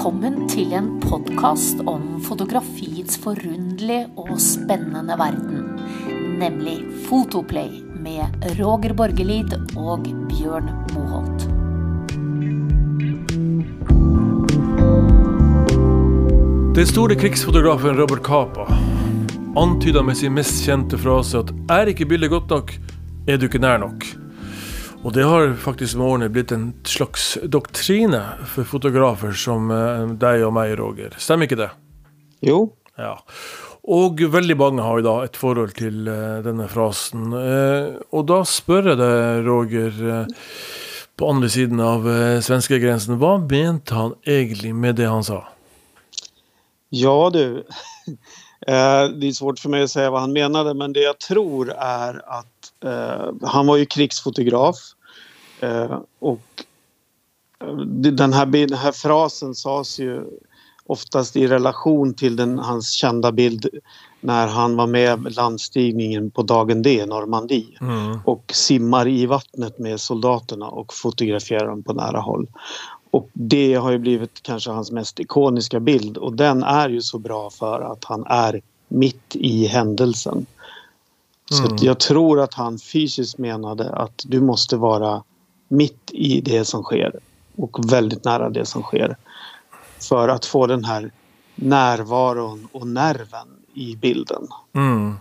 Välkommen 0.00 0.48
till 0.48 0.72
en 0.72 1.00
podcast 1.00 1.80
om 1.80 2.20
fotografiets 2.20 3.16
förundliga 3.16 4.08
och 4.14 4.40
spännande 4.40 5.16
värld, 5.16 5.34
nämligen 6.38 6.92
Fotoplay 7.08 7.82
med 7.94 8.24
Roger 8.58 8.94
Borgelid 8.94 9.54
och 9.76 10.00
Bjørn 10.02 10.70
Moholt. 10.94 11.48
Den 16.74 16.86
store 16.86 17.14
krigsfotografen 17.14 17.96
Robert 17.96 18.22
Capa 18.22 18.78
antyder 19.56 20.02
med 20.02 20.16
sin 20.16 20.34
mest 20.34 20.64
kända 20.64 20.98
fras 20.98 21.34
att 21.34 21.50
är 21.70 21.86
inte 21.86 22.04
bilden 22.04 22.30
gott 22.30 22.50
nog, 22.50 22.70
är 23.26 23.38
du 23.38 23.46
inte 23.46 23.58
nära 23.58 23.78
nog. 23.78 24.19
Og 25.00 25.14
det 25.16 25.24
har 25.24 25.54
faktisk 25.56 25.96
med 25.96 26.06
årene 26.06 26.28
blitt 26.32 26.50
en 26.52 26.66
slags 26.84 27.32
doktrine 27.48 28.20
for 28.52 28.68
fotografer 28.68 29.32
som 29.32 29.70
eh, 29.72 30.10
deg 30.20 30.42
og 30.44 30.52
meg, 30.58 30.74
Roger. 30.76 31.14
Stemmer 31.16 31.48
ikke 31.48 31.56
det? 31.62 31.70
Jo. 32.44 32.66
Ja. 33.00 33.14
Og 33.88 34.20
veldig 34.20 34.56
mange 34.60 34.84
har 34.84 35.00
jo 35.00 35.06
da 35.06 35.14
et 35.24 35.38
forhold 35.40 35.72
til 35.78 36.04
eh, 36.12 36.42
denne 36.44 36.68
frasen. 36.68 37.30
Eh, 37.32 37.96
og 38.12 38.26
da 38.28 38.42
spør 38.44 38.92
jeg 38.92 39.00
deg, 39.00 39.40
Roger, 39.48 40.02
eh, 40.18 40.52
på 41.16 41.32
andre 41.32 41.48
siden 41.52 41.80
av 41.80 42.04
eh, 42.08 42.36
svenskegrensen, 42.44 43.16
hva 43.20 43.38
mente 43.40 43.96
han 43.96 44.12
egentlig 44.28 44.74
med 44.76 45.00
det 45.00 45.08
han 45.08 45.24
sa? 45.24 45.46
Ja 46.92 47.16
du. 47.32 47.64
Eh, 48.66 49.08
Det 49.08 49.26
är 49.26 49.32
svårt 49.32 49.58
för 49.58 49.68
mig 49.68 49.82
att 49.82 49.90
säga 49.90 50.10
vad 50.10 50.20
han 50.20 50.32
menade 50.32 50.74
men 50.74 50.92
det 50.92 51.00
jag 51.00 51.18
tror 51.18 51.70
är 51.78 52.22
att 52.38 52.72
han 53.42 53.66
var 53.66 53.76
ju 53.76 53.86
krigsfotograf. 53.86 54.76
Eh, 55.62 55.98
och 56.18 56.40
eh, 57.64 57.76
den 58.12 58.32
här, 58.32 58.46
bild- 58.46 58.70
den 58.70 58.78
här 58.78 58.92
frasen 58.92 59.54
sades 59.54 59.98
ju 60.00 60.24
oftast 60.86 61.36
i 61.36 61.46
relation 61.46 62.14
till 62.14 62.36
den, 62.36 62.58
hans 62.58 62.90
kända 62.90 63.32
bild 63.32 63.68
när 64.20 64.46
han 64.46 64.76
var 64.76 64.86
med 64.86 65.36
landstigningen 65.36 66.30
på 66.30 66.42
dagen 66.42 66.82
D, 66.82 67.06
Normandie 67.06 67.66
Mm. 67.80 68.18
och 68.24 68.44
simmar 68.54 69.08
i 69.08 69.26
vattnet 69.26 69.78
med 69.78 70.00
soldaterna 70.00 70.68
och 70.68 70.94
fotograferar 70.94 71.66
dem 71.66 71.82
på 71.82 71.92
nära 71.92 72.20
håll. 72.20 72.46
Och 73.10 73.28
det 73.32 73.74
har 73.74 73.90
ju 73.90 73.98
blivit 73.98 74.42
kanske 74.42 74.70
hans 74.70 74.90
mest 74.92 75.20
ikoniska 75.20 75.80
bild 75.80 76.16
och 76.16 76.32
den 76.32 76.62
är 76.62 76.88
ju 76.88 77.02
så 77.02 77.18
bra 77.18 77.50
för 77.50 77.80
att 77.80 78.04
han 78.04 78.24
är 78.26 78.60
mitt 78.88 79.36
i 79.36 79.66
händelsen. 79.66 80.46
Så 81.50 81.62
Mm. 81.62 81.74
att 81.74 81.82
jag 81.82 81.98
tror 82.00 82.40
att 82.40 82.54
han 82.54 82.78
fysiskt 82.78 83.38
menade 83.38 83.90
att 83.92 84.22
du 84.26 84.40
måste 84.40 84.76
vara 84.76 85.22
mitt 85.70 86.10
i 86.12 86.40
det 86.40 86.64
som 86.64 86.82
sker 86.82 87.12
och 87.56 87.92
väldigt 87.92 88.24
nära 88.24 88.50
det 88.50 88.66
som 88.66 88.82
sker. 88.82 89.16
För 90.08 90.28
att 90.28 90.44
få 90.44 90.66
den 90.66 90.84
här 90.84 91.10
närvaron 91.54 92.68
och 92.72 92.86
nerven 92.86 93.48
i 93.74 93.96
bilden. 93.96 94.48
Mm. 94.74 95.14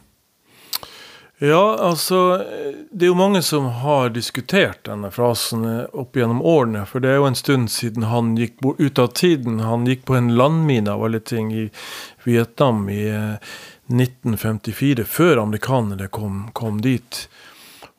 Ja, 1.37 1.77
alltså 1.79 2.45
Det 2.91 3.05
är 3.05 3.09
ju 3.09 3.15
många 3.15 3.41
som 3.41 3.65
har 3.65 4.09
diskuterat 4.09 4.83
den 4.83 5.03
här 5.03 5.11
frasen 5.11 5.65
upp 5.93 6.15
genom 6.15 6.41
åren. 6.41 6.85
För 6.85 6.99
det 6.99 7.09
är 7.09 7.17
ju 7.17 7.27
en 7.27 7.35
stund 7.35 7.71
sedan 7.71 8.03
han 8.03 8.37
gick 8.37 8.53
ut 8.77 8.99
av 8.99 9.07
tiden. 9.07 9.59
Han 9.59 9.85
gick 9.85 10.05
på 10.05 10.15
en 10.15 10.35
landmina 10.35 10.95
och 10.95 11.09
lite 11.09 11.29
ting 11.29 11.53
i 11.53 11.69
Vietnam 12.23 12.89
i 12.89 13.09
eh, 13.09 13.33
1954, 13.89 15.03
Före 15.05 15.41
amerikanerna 15.41 16.07
kom, 16.07 16.49
kom 16.53 16.81
dit. 16.81 17.29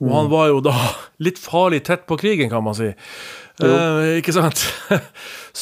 Og 0.01 0.11
han 0.15 0.33
var 0.33 0.49
jo 0.49 0.65
da 0.65 0.75
litt 1.25 1.41
farlig 1.41 1.85
tett 1.89 2.07
på 2.09 2.19
krigen, 2.21 2.51
kan 2.53 2.65
man 2.65 2.77
si. 2.79 2.93
Eh, 3.61 4.19
ikke 4.21 4.33
sant? 4.33 4.63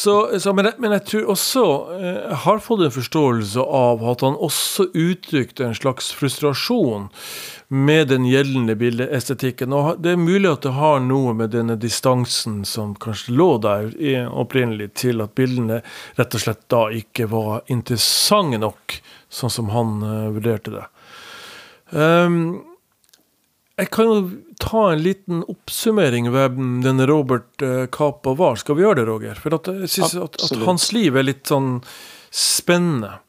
så, 0.02 0.14
så, 0.38 0.52
men, 0.54 0.68
jeg, 0.70 0.78
men 0.82 0.94
jeg 0.94 1.04
tror 1.10 1.32
også 1.34 1.64
eh, 1.96 2.34
har 2.44 2.60
fått 2.62 2.84
en 2.86 2.94
forståelse 2.94 3.64
av 3.64 4.04
at 4.12 4.22
han 4.26 4.38
også 4.38 4.88
uttrykte 4.92 5.66
en 5.66 5.74
slags 5.76 6.12
frustrasjon 6.14 7.08
med 7.68 8.12
den 8.12 8.26
gjeldende 8.28 8.76
bildeestetikken. 8.78 9.74
Og 9.74 9.98
det 10.04 10.14
er 10.14 10.22
mulig 10.22 10.50
at 10.52 10.64
det 10.68 10.76
har 10.78 11.02
noe 11.04 11.34
med 11.36 11.52
denne 11.56 11.78
distansen 11.80 12.62
som 12.68 12.94
kanskje 13.00 13.34
lå 13.36 13.50
der 13.64 13.90
i, 13.98 14.14
opprinnelig, 14.22 14.92
til 15.02 15.24
at 15.24 15.34
bildene 15.38 15.82
rett 16.20 16.38
og 16.38 16.44
slett 16.44 16.64
da 16.70 16.86
ikke 16.94 17.28
var 17.32 17.66
interessante 17.66 18.62
nok, 18.62 19.00
sånn 19.28 19.52
som 19.58 19.74
han 19.74 19.98
eh, 20.06 20.30
vurderte 20.38 20.78
det. 20.78 20.86
Um, 21.88 22.67
jeg 23.78 23.90
kan 23.94 24.10
jo 24.10 24.16
ta 24.58 24.88
en 24.92 25.02
liten 25.04 25.44
oppsummering 25.46 26.28
hvem 26.34 26.80
denne 26.82 27.06
Robert 27.06 27.62
eh, 27.62 27.86
Capa 27.94 28.34
var. 28.38 28.58
Skal 28.58 28.78
vi 28.78 28.82
gjøre 28.82 29.00
det, 29.00 29.06
Roger? 29.06 29.38
For 29.38 29.54
at 29.54 29.70
jeg 29.70 29.90
synes 29.92 30.16
at, 30.16 30.34
at 30.34 30.42
Absolutt. 30.42 30.66
hans 30.66 30.88
liv 30.96 31.18
er 31.18 31.28
litt 31.28 31.46
sånn 31.50 31.76
spennende. 32.34 33.20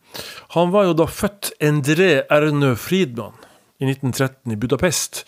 Han 0.55 0.73
var 0.73 0.89
jo 0.89 0.95
da 0.97 1.05
født 1.05 1.51
Endre 1.61 2.09
Ernø 2.33 2.73
Friedmann 2.81 3.37
i 3.77 3.91
1913 3.91 4.55
i 4.55 4.57
Budapest. 4.59 5.21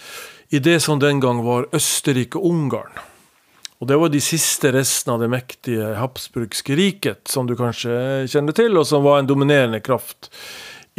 I 0.50 0.60
det 0.60 0.80
som 0.84 1.00
den 1.00 1.22
gang 1.24 1.44
var 1.46 1.70
Østerrike-Ungarn. 1.72 2.98
Og 3.82 3.90
det 3.90 3.98
var 3.98 4.12
de 4.14 4.22
siste 4.22 4.74
restene 4.74 5.16
av 5.16 5.22
det 5.24 5.30
mektige 5.32 5.94
habsburgske 5.98 6.76
riket, 6.78 7.22
som 7.30 7.48
du 7.50 7.56
kanskje 7.58 8.26
kjenner 8.30 8.58
til, 8.58 8.76
og 8.78 8.86
som 8.90 9.06
var 9.06 9.22
en 9.22 9.30
dominerende 9.30 9.80
kraft 9.86 10.30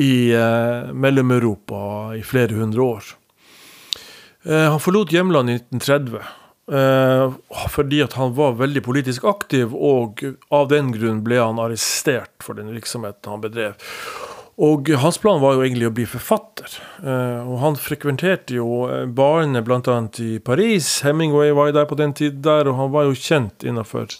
i 0.03 0.31
eh, 0.35 0.95
Mellom-Europa 0.95 2.15
i 2.19 2.23
flere 2.27 2.59
hundre 2.59 2.87
år. 2.87 3.13
Eh, 4.43 4.69
han 4.71 4.81
forlot 4.83 5.13
hjemlandet 5.15 5.61
i 5.61 5.65
1930 5.79 6.21
eh, 6.73 7.35
fordi 7.71 8.03
at 8.03 8.17
han 8.19 8.35
var 8.35 8.59
veldig 8.59 8.83
politisk 8.85 9.25
aktiv, 9.29 9.75
og 9.75 10.25
av 10.51 10.69
den 10.73 10.91
grunn 10.95 11.23
ble 11.27 11.41
han 11.41 11.63
arrestert 11.63 12.35
for 12.43 12.59
den 12.59 12.73
virksomheten 12.75 13.31
han 13.31 13.45
bedrev. 13.45 13.91
Og 14.63 14.91
hans 15.01 15.17
plan 15.19 15.41
var 15.41 15.57
jo 15.57 15.65
egentlig 15.65 15.89
å 15.89 15.95
bli 15.97 16.05
forfatter. 16.07 16.75
Eh, 17.01 17.41
og 17.49 17.57
han 17.63 17.79
frekventerte 17.81 18.59
jo 18.59 18.85
eh, 18.85 19.07
barene 19.09 19.63
bl.a. 19.65 19.97
i 20.21 20.37
Paris. 20.45 20.99
Hemingway 21.07 21.55
var 21.57 21.71
jo 21.71 21.77
der 21.79 21.89
på 21.89 21.99
den 21.99 22.13
tid 22.17 22.43
der, 22.45 22.69
og 22.69 22.77
han 22.79 22.93
var 22.93 23.09
jo 23.09 23.17
kjent 23.17 23.65
innenfor 23.65 24.13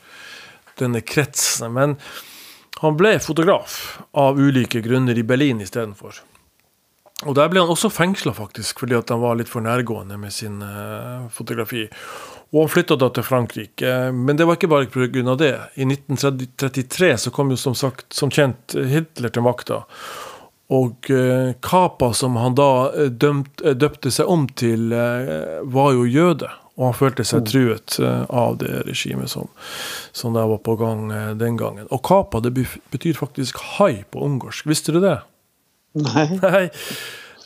denne 0.81 1.05
kretsen. 1.05 1.69
Men 1.77 1.99
han 2.81 2.97
ble 2.99 3.19
fotograf 3.23 4.01
av 4.19 4.41
ulike 4.41 4.81
grunner 4.83 5.19
i 5.19 5.27
Berlin 5.27 5.61
istedenfor. 5.63 6.23
Og 7.23 7.37
der 7.39 7.49
ble 7.53 7.61
han 7.63 7.71
også 7.71 7.91
fengsla, 7.93 8.33
faktisk, 8.35 8.81
fordi 8.83 8.97
at 8.99 9.11
han 9.15 9.21
var 9.23 9.37
litt 9.39 9.51
for 9.51 9.63
nærgående 9.63 10.17
med 10.19 10.33
sin 10.35 10.59
eh, 10.67 11.29
fotografi. 11.31 11.85
Og 12.53 12.65
han 12.65 12.73
flytta 12.75 12.97
da 13.01 13.09
til 13.15 13.25
Frankrike, 13.25 13.93
men 14.13 14.37
det 14.37 14.45
var 14.49 14.59
ikke 14.59 14.69
bare 14.73 14.89
pga. 14.91 15.37
det. 15.39 15.53
I 15.79 15.87
1933 15.87 17.13
så 17.19 17.31
kom 17.33 17.51
jo 17.55 17.57
som 17.57 17.75
sagt, 17.79 18.09
som 18.13 18.31
kjent, 18.31 18.75
Hitler 18.75 19.31
til 19.33 19.47
makta. 19.47 19.85
Og 20.73 21.09
eh, 21.13 21.53
Capa, 21.63 22.13
som 22.17 22.37
han 22.41 22.55
da 22.59 22.91
eh, 22.97 23.09
dømt, 23.13 23.61
eh, 23.65 23.75
døpte 23.77 24.11
seg 24.11 24.27
om 24.29 24.47
til, 24.49 24.91
eh, 24.93 25.61
var 25.65 25.93
jo 25.95 26.05
jøde. 26.09 26.49
Og 26.81 26.87
han 26.89 26.97
følte 26.97 27.25
seg 27.29 27.45
truet 27.51 27.99
eh, 28.01 28.23
av 28.33 28.57
det 28.63 28.83
regimet 28.89 29.29
som, 29.31 29.47
som 30.17 30.33
der 30.35 30.49
var 30.49 30.63
på 30.65 30.75
gang 30.81 31.11
eh, 31.13 31.35
den 31.37 31.59
gangen. 31.61 31.87
Og 31.93 32.01
Capa 32.09 32.41
det 32.41 32.55
bef- 32.57 32.81
betyr 32.91 33.15
faktisk 33.21 33.61
hai 33.77 34.03
på 34.11 34.25
ungarsk. 34.25 34.67
Visste 34.67 34.93
du 34.97 35.01
det? 35.05 35.19
Nej. 35.93 36.39
Nei. 36.43 36.71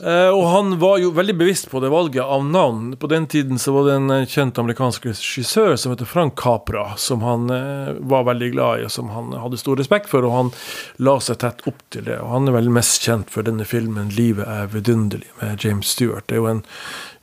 Eh, 0.00 0.28
og 0.28 0.44
han 0.46 0.74
var 0.78 0.98
jo 1.00 1.10
veldig 1.16 1.34
bevisst 1.40 1.70
på 1.70 1.80
det 1.80 1.88
valget 1.88 2.24
av 2.24 2.44
navn. 2.44 2.96
På 2.96 3.06
den 3.06 3.26
tiden 3.26 3.58
så 3.58 3.72
var 3.72 3.88
det 3.88 3.94
en 3.94 4.10
eh, 4.10 4.26
kjent 4.28 4.58
amerikansk 4.58 5.06
regissør 5.08 5.76
som 5.80 5.94
heter 5.94 6.08
Frank 6.08 6.36
Capra, 6.40 6.90
som 7.00 7.24
han 7.24 7.48
eh, 7.50 7.94
var 8.00 8.26
veldig 8.28 8.50
glad 8.52 8.80
i, 8.80 8.84
og 8.84 8.92
som 8.92 9.08
han 9.14 9.32
hadde 9.40 9.60
stor 9.60 9.80
respekt 9.80 10.12
for, 10.12 10.26
og 10.28 10.36
han 10.36 10.52
la 11.00 11.16
seg 11.24 11.40
tett 11.40 11.64
opp 11.70 11.80
til 11.94 12.04
det. 12.10 12.20
Og 12.20 12.32
han 12.34 12.50
er 12.50 12.58
vel 12.58 12.70
mest 12.76 13.08
kjent 13.08 13.32
for 13.32 13.46
denne 13.46 13.64
filmen 13.68 14.12
'Livet 14.12 14.44
er 14.44 14.72
vidunderlig' 14.72 15.32
med 15.40 15.64
James 15.64 15.96
Stewart. 15.96 16.28
Det 16.28 16.36
er 16.36 16.44
jo 16.44 16.52
en 16.52 16.64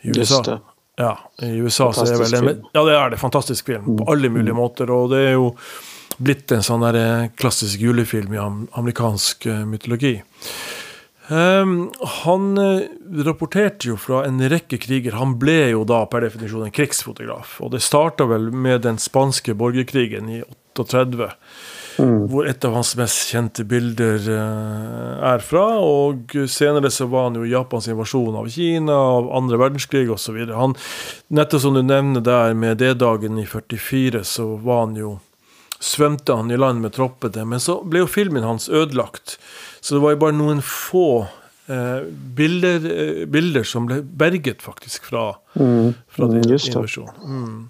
i 0.01 0.18
USA. 0.18 0.59
Ja, 0.98 1.18
i 1.42 1.56
USA 1.62 1.89
så 1.94 2.03
er 2.06 2.12
det 2.12 2.18
Fantastisk 2.18 2.44
en. 2.44 2.69
Ja, 2.74 2.83
det 2.86 2.94
er 2.94 3.09
det. 3.09 3.18
Fantastisk 3.18 3.65
film 3.65 3.98
på 3.98 4.12
alle 4.12 4.30
mulige 4.30 4.53
måter. 4.53 4.89
Og 4.94 5.09
det 5.13 5.25
er 5.30 5.36
jo 5.38 5.53
blitt 6.18 6.51
en 6.53 6.65
sånn 6.65 6.86
der 6.86 6.98
eh, 6.98 7.30
klassisk 7.38 7.81
julefilm 7.81 8.33
i 8.33 8.42
am 8.42 8.65
amerikansk 8.77 9.45
mytologi. 9.69 10.18
Ehm, 11.28 11.92
han 12.24 12.58
eh, 12.58 12.81
rapporterte 13.24 13.88
jo 13.88 13.98
fra 14.00 14.24
en 14.28 14.42
rekke 14.52 14.80
kriger. 14.81 15.16
Han 15.20 15.38
ble 15.40 15.72
jo 15.72 15.86
da 15.88 16.04
per 16.12 16.25
definisjon 16.28 16.68
en 16.68 16.75
krigsfotograf. 16.75 17.60
Og 17.64 17.72
det 17.75 17.84
starta 17.86 18.28
vel 18.28 18.52
med 18.52 18.84
den 18.88 19.00
spanske 19.00 19.56
borgerkrigen 19.56 20.30
i 20.30 20.44
38. 20.75 21.31
Hvor 21.94 22.48
et 22.50 22.66
av 22.66 22.74
hans 22.74 22.96
mest 22.98 23.30
kjente 23.30 23.64
bilder 23.70 24.28
eh, 24.36 25.10
er 25.31 25.44
fra. 25.46 25.66
Og 25.80 26.36
senere 26.52 26.92
så 26.92 27.08
var 27.12 27.30
han 27.30 27.40
jo 27.40 27.48
i 27.48 27.54
Japans 27.54 27.88
invasjon 27.88 28.40
av 28.40 28.50
Kina, 28.52 28.98
av 29.18 29.30
andre 29.38 29.62
verdenskrig 29.62 30.10
osv. 30.12 30.42
Nettopp 30.44 31.64
som 31.64 31.78
du 31.78 31.84
nevner 31.86 32.25
der 32.25 32.58
med 32.58 32.81
D-dagen 32.84 33.40
i 33.40 33.46
44, 33.48 34.25
så 34.28 34.56
var 34.58 34.88
han 34.88 35.00
jo 35.00 35.20
svømte 35.83 36.35
han 36.39 36.51
i 36.51 36.57
land 36.57 36.80
med 36.81 36.94
troppene, 36.95 37.44
men 37.45 37.59
så 37.59 37.80
ble 37.83 38.06
jo 38.06 38.07
filmen 38.07 38.44
hans 38.47 38.69
ødelagt. 38.69 39.38
Så 39.81 39.95
det 39.97 40.01
var 40.06 40.15
jo 40.15 40.21
bare 40.24 40.38
noen 40.38 40.62
få 40.63 41.06
eh, 41.68 42.01
bilder, 42.39 42.88
eh, 42.94 43.25
bilder 43.27 43.63
som 43.68 43.85
ble 43.89 44.01
berget, 44.03 44.62
faktisk, 44.63 45.06
fra, 45.12 45.33
fra 45.53 45.63
Mm, 45.63 45.94
den 46.41 46.50
just 46.51 46.71
det. 46.71 46.77
invasjonen. 46.77 47.15
Mm. 47.25 47.69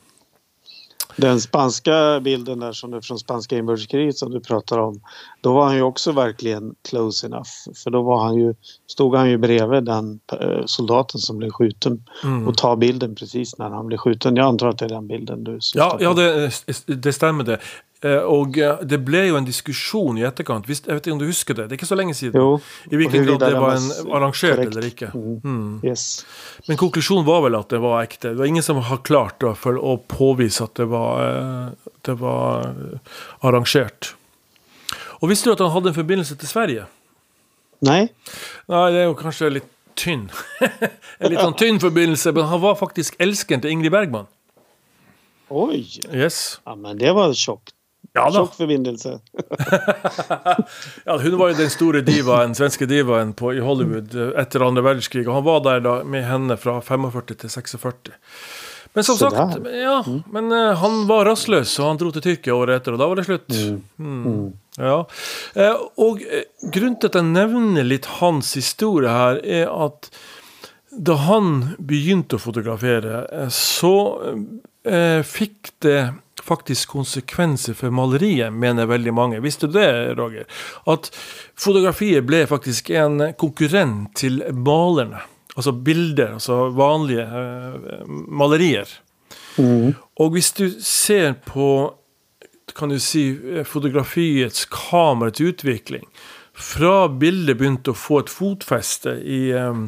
Den 1.15 1.41
spanska 1.41 2.19
bilden 2.19 2.59
där 2.59 2.71
som 2.73 2.93
är 2.93 3.01
från 3.01 3.19
spanska 3.19 3.57
inbördeskriget 3.57 4.17
som 4.17 4.31
du 4.31 4.39
pratar 4.39 4.77
om. 4.79 5.01
Då 5.41 5.53
var 5.53 5.65
han 5.65 5.75
ju 5.75 5.81
också 5.81 6.11
verkligen 6.11 6.75
close 6.89 7.27
enough. 7.27 7.49
För 7.83 7.91
då 7.91 8.01
var 8.01 8.23
han 8.23 8.35
ju, 8.35 8.55
stod 8.87 9.15
han 9.15 9.29
ju 9.29 9.37
bredvid 9.37 9.83
den 9.83 10.19
eh, 10.41 10.65
soldaten 10.65 11.19
som 11.19 11.37
blev 11.37 11.49
skjuten 11.51 12.03
Mm. 12.23 12.47
och 12.47 12.57
tar 12.57 12.75
bilden 12.75 13.15
precis 13.15 13.57
när 13.57 13.69
han 13.69 13.87
blev 13.87 13.97
skjuten. 13.97 14.35
Jag 14.35 14.45
antar 14.47 14.67
att 14.69 14.77
det 14.77 14.85
är 14.85 14.89
den 14.89 15.07
bilden 15.07 15.43
du 15.43 15.61
syftar 15.61 15.79
Ja, 15.79 15.97
på. 15.97 16.03
ja 16.03 16.13
det, 16.13 16.51
det 17.03 17.13
stemmer 17.13 17.43
det. 17.43 17.59
Eh, 18.03 18.19
Og 18.27 18.57
eh, 18.59 18.81
det 18.83 18.99
ble 19.05 19.21
jo 19.29 19.37
en 19.39 19.45
diskusjon 19.47 20.17
i 20.19 20.25
etterkant. 20.27 20.65
Hvis, 20.67 20.81
jeg 20.83 20.97
vet 20.97 21.05
ikke 21.07 21.15
om 21.15 21.19
du 21.21 21.25
husker 21.29 21.55
det? 21.55 21.67
Det 21.69 21.75
er 21.75 21.79
ikke 21.79 21.87
så 21.87 21.95
lenge 21.95 22.15
siden. 22.17 22.35
Jo, 22.35 22.57
I 22.91 22.95
och 22.95 23.11
huruvida 23.11 23.37
grad 23.37 23.53
det 23.53 23.59
var 23.59 24.21
en 24.25 24.31
korrekt. 24.33 24.71
eller 24.75 24.85
ikke. 24.89 25.11
Mm. 25.13 25.39
Mm. 25.43 25.79
yes. 25.87 26.25
Men 26.67 26.77
konklusjonen 26.77 27.25
var 27.25 27.41
vel 27.45 27.55
at 27.55 27.69
det 27.69 27.79
var 27.79 28.01
ekte. 28.03 28.33
Det 28.33 28.41
var 28.41 28.45
ingen 28.51 28.63
som 28.63 28.77
har 28.77 28.97
klart 29.07 29.39
da, 29.39 29.53
for 29.55 29.79
å 29.79 29.95
påvise 29.97 30.63
at 30.63 30.75
det 30.75 30.85
var, 30.91 31.23
eh, 31.23 31.93
det 32.01 32.17
var 32.19 32.73
arrangert. 33.41 34.15
Og 35.21 35.29
visste 35.31 35.47
du 35.47 35.53
at 35.55 35.63
han 35.63 35.71
hadde 35.71 35.93
en 35.93 35.95
forbindelse 35.95 36.35
til 36.35 36.47
Sverige? 36.49 36.85
Nej, 37.83 38.09
Nei, 38.67 38.91
det 38.91 38.99
er 38.99 39.07
jo 39.09 39.15
kanskje 39.15 39.49
litt 39.51 39.69
tynn. 39.95 40.29
en 41.19 41.35
sånn 41.37 41.55
tynn 41.59 41.79
forbindelse, 41.79 42.31
men 42.35 42.47
han 42.51 42.59
var 42.63 42.75
faktisk 42.79 43.15
elsken 43.19 43.61
til 43.63 43.71
Ingrid 43.71 43.91
Bergman. 43.91 44.27
oj. 45.49 45.83
Yes. 46.11 46.59
Ja, 46.65 46.75
men 46.75 46.97
det 46.97 47.11
var 47.15 47.31
tjockt. 47.33 47.75
Ja 48.13 48.25
da. 48.29 48.31
Tjock 48.31 48.55
förbindelse. 48.55 49.19
Ja, 51.05 51.17
hun 51.17 51.37
var 51.37 51.49
jo 51.49 51.57
den 51.57 51.69
store 51.69 52.01
divaen, 52.05 52.55
svenske 52.55 52.85
divaen 52.85 53.33
på, 53.33 53.53
i 53.53 53.63
Hollywood 53.63 54.13
eh, 54.15 54.33
etter 54.41 54.65
andre 54.65 54.83
verdenskrig. 54.85 55.25
Og 55.27 55.39
han 55.39 55.47
var 55.47 55.63
der 55.65 55.81
da 55.83 55.95
med 56.03 56.25
henne 56.27 56.57
fra 56.59 56.77
45 56.81 57.35
til 57.41 57.49
46. 57.49 58.13
Men 58.93 59.03
som 59.07 59.17
sagt, 59.17 59.57
ja, 59.73 59.95
men 60.29 60.51
eh, 60.53 60.75
han 60.77 61.07
var 61.09 61.25
rastløs, 61.25 61.73
og 61.79 61.87
han 61.87 62.01
dro 62.01 62.11
til 62.13 62.25
Tyrkia 62.27 62.53
året 62.53 62.81
etter, 62.81 62.93
og 62.93 63.01
da 63.01 63.09
var 63.09 63.17
det 63.17 63.25
slutt. 63.25 63.57
Mm. 63.97 64.53
Ja. 64.77 64.99
Eh, 65.57 65.81
og 66.01 66.21
eh, 66.21 66.45
grunnen 66.69 66.99
til 67.01 67.09
at 67.09 67.17
jeg 67.17 67.31
nevner 67.31 67.87
litt 67.87 68.09
hans 68.19 68.53
historie 68.57 69.09
her, 69.09 69.41
er 69.41 69.73
at 69.73 70.11
da 70.93 71.15
han 71.25 71.73
fotografere, 72.37 73.25
eh, 73.31 73.49
så 73.49 73.95
eh, 74.85 75.21
fikk 75.25 75.73
det 75.81 76.13
faktisk 76.43 76.93
konsekvenser 76.95 77.77
for 77.77 77.93
maleriet, 77.95 78.53
mener 78.53 78.89
veldig 78.89 79.13
mange. 79.15 79.41
Visste 79.43 79.69
du 79.69 79.77
det, 79.79 80.15
Roger? 80.19 80.47
At 80.89 81.09
fotografiet 81.55 82.25
ble 82.27 82.43
faktisk 82.49 82.91
en 82.93 83.31
konkurrent 83.39 84.13
til 84.19 84.41
malerne. 84.53 85.23
Altså 85.55 85.71
bilder, 85.71 86.33
altså 86.33 86.69
vanlige 86.73 87.23
eh, 87.23 88.07
malerier. 88.09 88.89
Mm. 89.57 89.93
Og 90.19 90.31
hvis 90.33 90.51
du 90.57 90.65
ser 90.81 91.35
på 91.45 91.93
kan 92.75 92.89
du 92.89 92.99
si, 92.99 93.27
eh, 93.29 93.63
fotografiets 93.63 94.65
kamerets 94.65 95.41
utvikling 95.41 96.07
Fra 96.53 97.07
bildet 97.07 97.57
begynte 97.59 97.93
å 97.93 97.97
få 97.97 98.23
et 98.23 98.31
fotfeste 98.33 99.13
i 99.21 99.51
eh, 99.53 99.83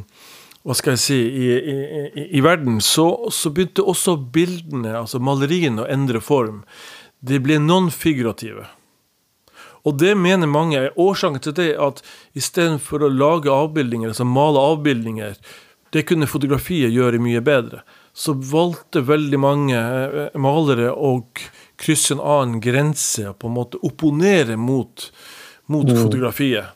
hva 0.66 0.74
skal 0.74 0.96
jeg 0.96 1.02
si, 1.04 1.18
i, 1.22 1.50
i, 1.54 2.24
i, 2.38 2.42
verden, 2.42 2.80
så, 2.82 3.06
så 3.30 3.52
begynte 3.54 3.84
også 3.86 4.16
bildene, 4.34 4.96
altså 4.98 5.20
maleriene, 5.22 5.84
å 5.86 5.90
endre 5.94 6.22
form. 6.26 6.64
De 7.22 7.38
ble 7.42 7.60
non-figurative. 7.62 8.66
Og 9.86 10.00
det 10.02 10.16
mener 10.18 10.50
mange 10.50 10.80
er 10.82 10.96
årsaken 10.98 11.44
til 11.46 11.54
det 11.60 11.68
at 11.78 12.02
istedenfor 12.38 13.06
å 13.06 13.12
lage 13.14 13.54
avbildninger, 13.54 14.10
altså 14.10 14.26
male 14.26 14.64
avbildninger, 14.74 15.38
det 15.94 16.02
kunne 16.10 16.28
fotografiet 16.28 16.90
gjøre 16.92 17.22
mye 17.22 17.44
bedre. 17.46 17.84
Så 18.16 18.34
valgte 18.34 19.04
veldig 19.06 19.40
mange 19.40 19.78
eh, 19.78 20.34
malere 20.42 20.90
å 20.92 21.14
k- 21.36 21.46
krysse 21.80 22.16
en 22.18 22.24
annen 22.24 22.58
grense 22.64 23.28
og 23.30 23.38
på 23.40 23.50
en 23.52 23.56
måte 23.60 23.80
opponere 23.86 24.58
mot, 24.60 25.06
mot 25.72 25.86
fotografiet. 26.02 26.74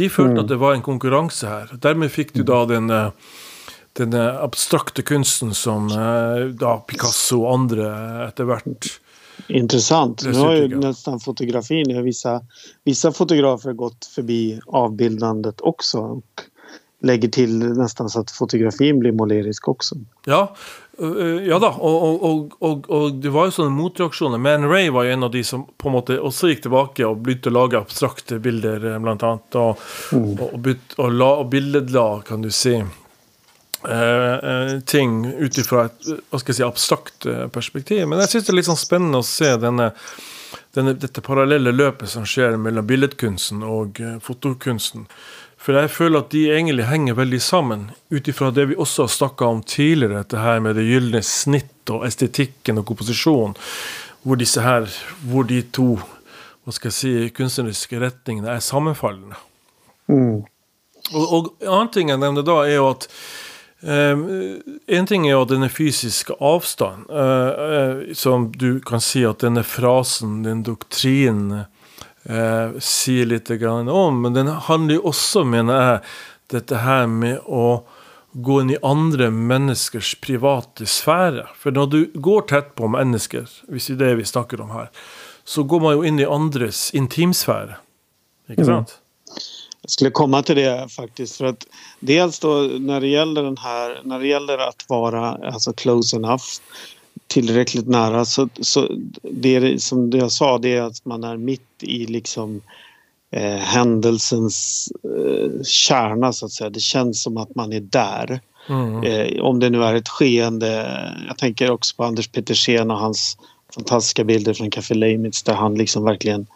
De 0.00 0.08
følte 0.08 0.44
at 0.44 0.48
det 0.48 0.58
var 0.60 0.74
en 0.76 0.84
konkurranse 0.86 1.48
her. 1.50 1.70
Dermed 1.82 2.12
fikk 2.12 2.32
du 2.36 2.42
da 2.48 2.64
den 2.70 2.90
eh, 2.94 3.10
den 3.92 4.12
eh, 4.12 4.42
abstrakte 4.42 5.02
kunsten 5.02 5.54
som 5.54 5.90
eh, 5.90 6.46
da 6.46 6.76
Picasso 6.78 7.42
och 7.42 7.54
andra 7.54 7.88
etter 8.28 8.44
hvert 8.44 9.00
Intressant. 9.48 10.24
Nu 10.24 10.38
har 10.38 10.54
ju 10.54 10.78
nästan 10.78 11.20
fotografin, 11.20 12.04
vissa, 12.04 12.40
vissa 12.84 13.12
fotografer 13.12 13.72
gått 13.72 14.04
förbi 14.04 14.60
avbildandet 14.66 15.60
också 15.60 15.98
och 15.98 16.42
lägger 17.02 17.28
till 17.28 17.58
nästan 17.58 18.10
så 18.10 18.20
att 18.20 18.30
fotografin 18.30 18.98
blir 18.98 19.12
målerisk 19.12 19.68
också. 19.68 19.96
Ja, 20.24 20.54
ja 21.46 21.58
da, 21.58 21.70
og, 21.80 22.22
og, 22.24 22.54
og, 22.60 22.88
og, 22.92 23.14
det 23.22 23.30
var 23.32 23.48
jo 23.48 23.54
sånne 23.56 23.72
motreaksjoner. 23.72 24.40
Man 24.42 24.66
Ray 24.68 24.90
var 24.92 25.06
jo 25.06 25.14
en 25.14 25.26
av 25.26 25.30
de 25.32 25.42
som 25.46 25.62
på 25.80 25.88
en 25.88 25.94
måte 25.96 26.18
også 26.20 26.50
gikk 26.50 26.66
tilbake 26.66 27.06
og 27.08 27.22
begynte 27.24 27.48
å 27.48 27.56
lage 27.56 27.80
abstrakte 27.80 28.40
bilder, 28.42 28.84
eh, 28.92 28.98
blant 29.00 29.24
annet. 29.24 29.56
Og, 29.60 29.84
og, 30.18 30.58
bytt- 30.60 30.98
og, 30.98 31.14
la, 31.16 31.30
billedla, 31.48 32.06
kan 32.28 32.44
du 32.44 32.50
si, 32.52 32.74
eh, 32.76 34.34
eh, 34.52 34.74
ting 34.84 35.22
ut 35.26 35.58
ifra 35.62 35.86
et 35.88 36.10
eh, 36.12 36.20
hva 36.28 36.42
skal 36.42 36.52
jeg 36.52 36.60
si, 36.60 36.68
abstrakt 36.68 37.28
eh, 37.30 37.46
perspektiv. 37.54 38.04
Men 38.08 38.20
jeg 38.24 38.34
syns 38.34 38.48
det 38.48 38.54
er 38.54 38.60
litt 38.60 38.70
sånn 38.70 38.84
spennende 38.84 39.24
å 39.24 39.26
se 39.26 39.54
denne, 39.62 39.90
denne, 40.76 40.96
dette 41.00 41.24
parallelle 41.24 41.72
løpet 41.72 42.12
som 42.12 42.28
skjer 42.28 42.60
mellom 42.60 42.88
billedkunsten 42.88 43.64
og 43.64 44.02
eh, 44.04 44.18
fotokunsten. 44.24 45.08
For 45.60 45.76
jeg 45.76 45.90
føler 45.92 46.22
at 46.22 46.30
de 46.32 46.46
egentlig 46.48 46.86
henger 46.88 47.18
veldig 47.18 47.40
sammen, 47.44 47.90
ut 48.08 48.28
ifra 48.32 48.48
det 48.54 48.70
vi 48.70 48.78
også 48.80 49.04
har 49.04 49.12
snakka 49.12 49.50
om 49.54 49.60
tidligere, 49.62 50.22
dette 50.22 50.40
her 50.40 50.62
med 50.64 50.78
det 50.80 50.86
gylne 50.88 51.20
snitt 51.26 51.92
og 51.92 52.06
estetikken 52.08 52.80
og 52.80 52.86
komposisjon, 52.88 53.52
hvor 54.24 54.40
disse 54.40 54.64
her, 54.64 54.88
hvor 55.28 55.44
de 55.48 55.60
to 55.68 55.98
hva 56.64 56.74
skal 56.76 56.90
jeg 56.90 56.96
si, 56.96 57.12
kunstneriske 57.36 58.00
retningene 58.00 58.52
er 58.52 58.64
sammenfallende. 58.64 59.38
Mm. 60.10 60.42
Og, 61.10 61.22
og 61.24 61.52
en 61.60 61.72
annen 61.72 61.92
ting 61.94 62.12
jeg 62.12 62.20
nevner 62.20 62.44
da, 62.46 62.58
er 62.66 62.76
jo 62.76 62.88
at 62.92 63.06
eh, 63.82 64.24
En 64.96 65.08
ting 65.08 65.24
er 65.26 65.34
jo 65.34 65.46
denne 65.48 65.70
fysiske 65.72 66.36
avstand, 66.36 67.08
eh, 67.08 67.62
eh, 67.66 68.14
som 68.18 68.50
du 68.52 68.82
kan 68.86 69.02
si 69.02 69.24
at 69.26 69.42
denne 69.44 69.64
frasen, 69.66 70.42
den 70.44 70.64
doktrinen, 70.66 71.64
eh, 72.24 72.76
sier 72.78 73.26
litt 73.26 73.48
grann 73.48 73.88
om. 73.88 74.22
Men 74.22 74.36
den 74.36 74.48
handler 74.48 75.00
jo 75.00 75.08
også, 75.12 75.44
mener 75.44 75.80
jeg, 75.84 76.04
dette 76.50 76.82
her 76.84 77.06
med 77.06 77.40
å 77.46 77.82
gå 78.32 78.60
inn 78.62 78.70
i 78.70 78.78
andre 78.86 79.30
menneskers 79.34 80.14
private 80.22 80.86
sfære. 80.86 81.48
For 81.58 81.74
når 81.74 81.90
du 81.90 82.00
går 82.14 82.46
tett 82.52 82.74
på 82.78 82.90
mennesker, 82.90 83.48
hvis 83.68 83.90
det 83.90 83.98
er 83.98 84.02
det 84.04 84.20
vi 84.22 84.28
snakker 84.28 84.62
om 84.62 84.74
her, 84.74 84.90
så 85.44 85.64
går 85.66 85.82
man 85.82 85.96
jo 85.96 86.04
inn 86.06 86.20
i 86.20 86.28
andres 86.28 86.90
intimsfære. 86.94 87.80
Ikke 88.50 88.66
sant? 88.66 88.98
Jag 89.82 89.90
skulle 89.90 90.10
komma 90.10 90.42
till 90.42 90.56
det 90.56 90.92
faktiskt 90.92 91.36
för 91.36 91.44
att 91.44 91.66
dels 92.00 92.38
då 92.40 92.54
när 92.80 93.00
det 93.00 93.08
gäller 93.08 93.42
den 93.42 93.56
här, 93.56 94.00
när 94.04 94.18
det 94.18 94.26
gäller 94.26 94.58
att 94.58 94.84
vara 94.88 95.28
alltså 95.28 95.72
close 95.72 96.16
enough 96.16 96.44
tillräckligt 97.30 97.88
nära 97.88 98.24
så, 98.24 98.48
så 98.60 98.88
det 99.22 99.56
är 99.56 99.78
som 99.78 100.10
jag 100.10 100.32
sa 100.32 100.58
det 100.58 100.76
är 100.76 100.82
att 100.82 101.04
man 101.04 101.24
är 101.24 101.36
mitt 101.36 101.82
i 101.82 102.06
liksom 102.06 102.60
eh, 103.30 103.56
händelsens 103.56 104.88
eh, 105.04 105.62
kärna 105.62 106.32
så 106.32 106.46
att 106.46 106.52
säga. 106.52 106.70
Det 106.70 106.80
känns 106.80 107.22
som 107.22 107.36
att 107.36 107.54
man 107.54 107.72
är 107.72 107.80
där. 107.80 108.40
Mm. 108.68 109.04
Eh, 109.04 109.42
om 109.42 109.60
det 109.60 109.70
nu 109.70 109.84
är 109.84 109.94
ett 109.94 110.08
skeende. 110.08 111.00
Jag 111.28 111.38
tänker 111.38 111.70
också 111.70 111.96
på 111.96 112.04
Anders 112.04 112.28
Petersen 112.28 112.90
och 112.90 112.98
hans 112.98 113.38
fantastiska 113.74 114.24
bilder 114.24 114.54
från 114.54 114.70
Café 114.70 114.94
Leimits 114.94 115.42
där 115.42 115.54
han 115.54 115.74
liksom 115.74 116.04
verkligen 116.04 116.46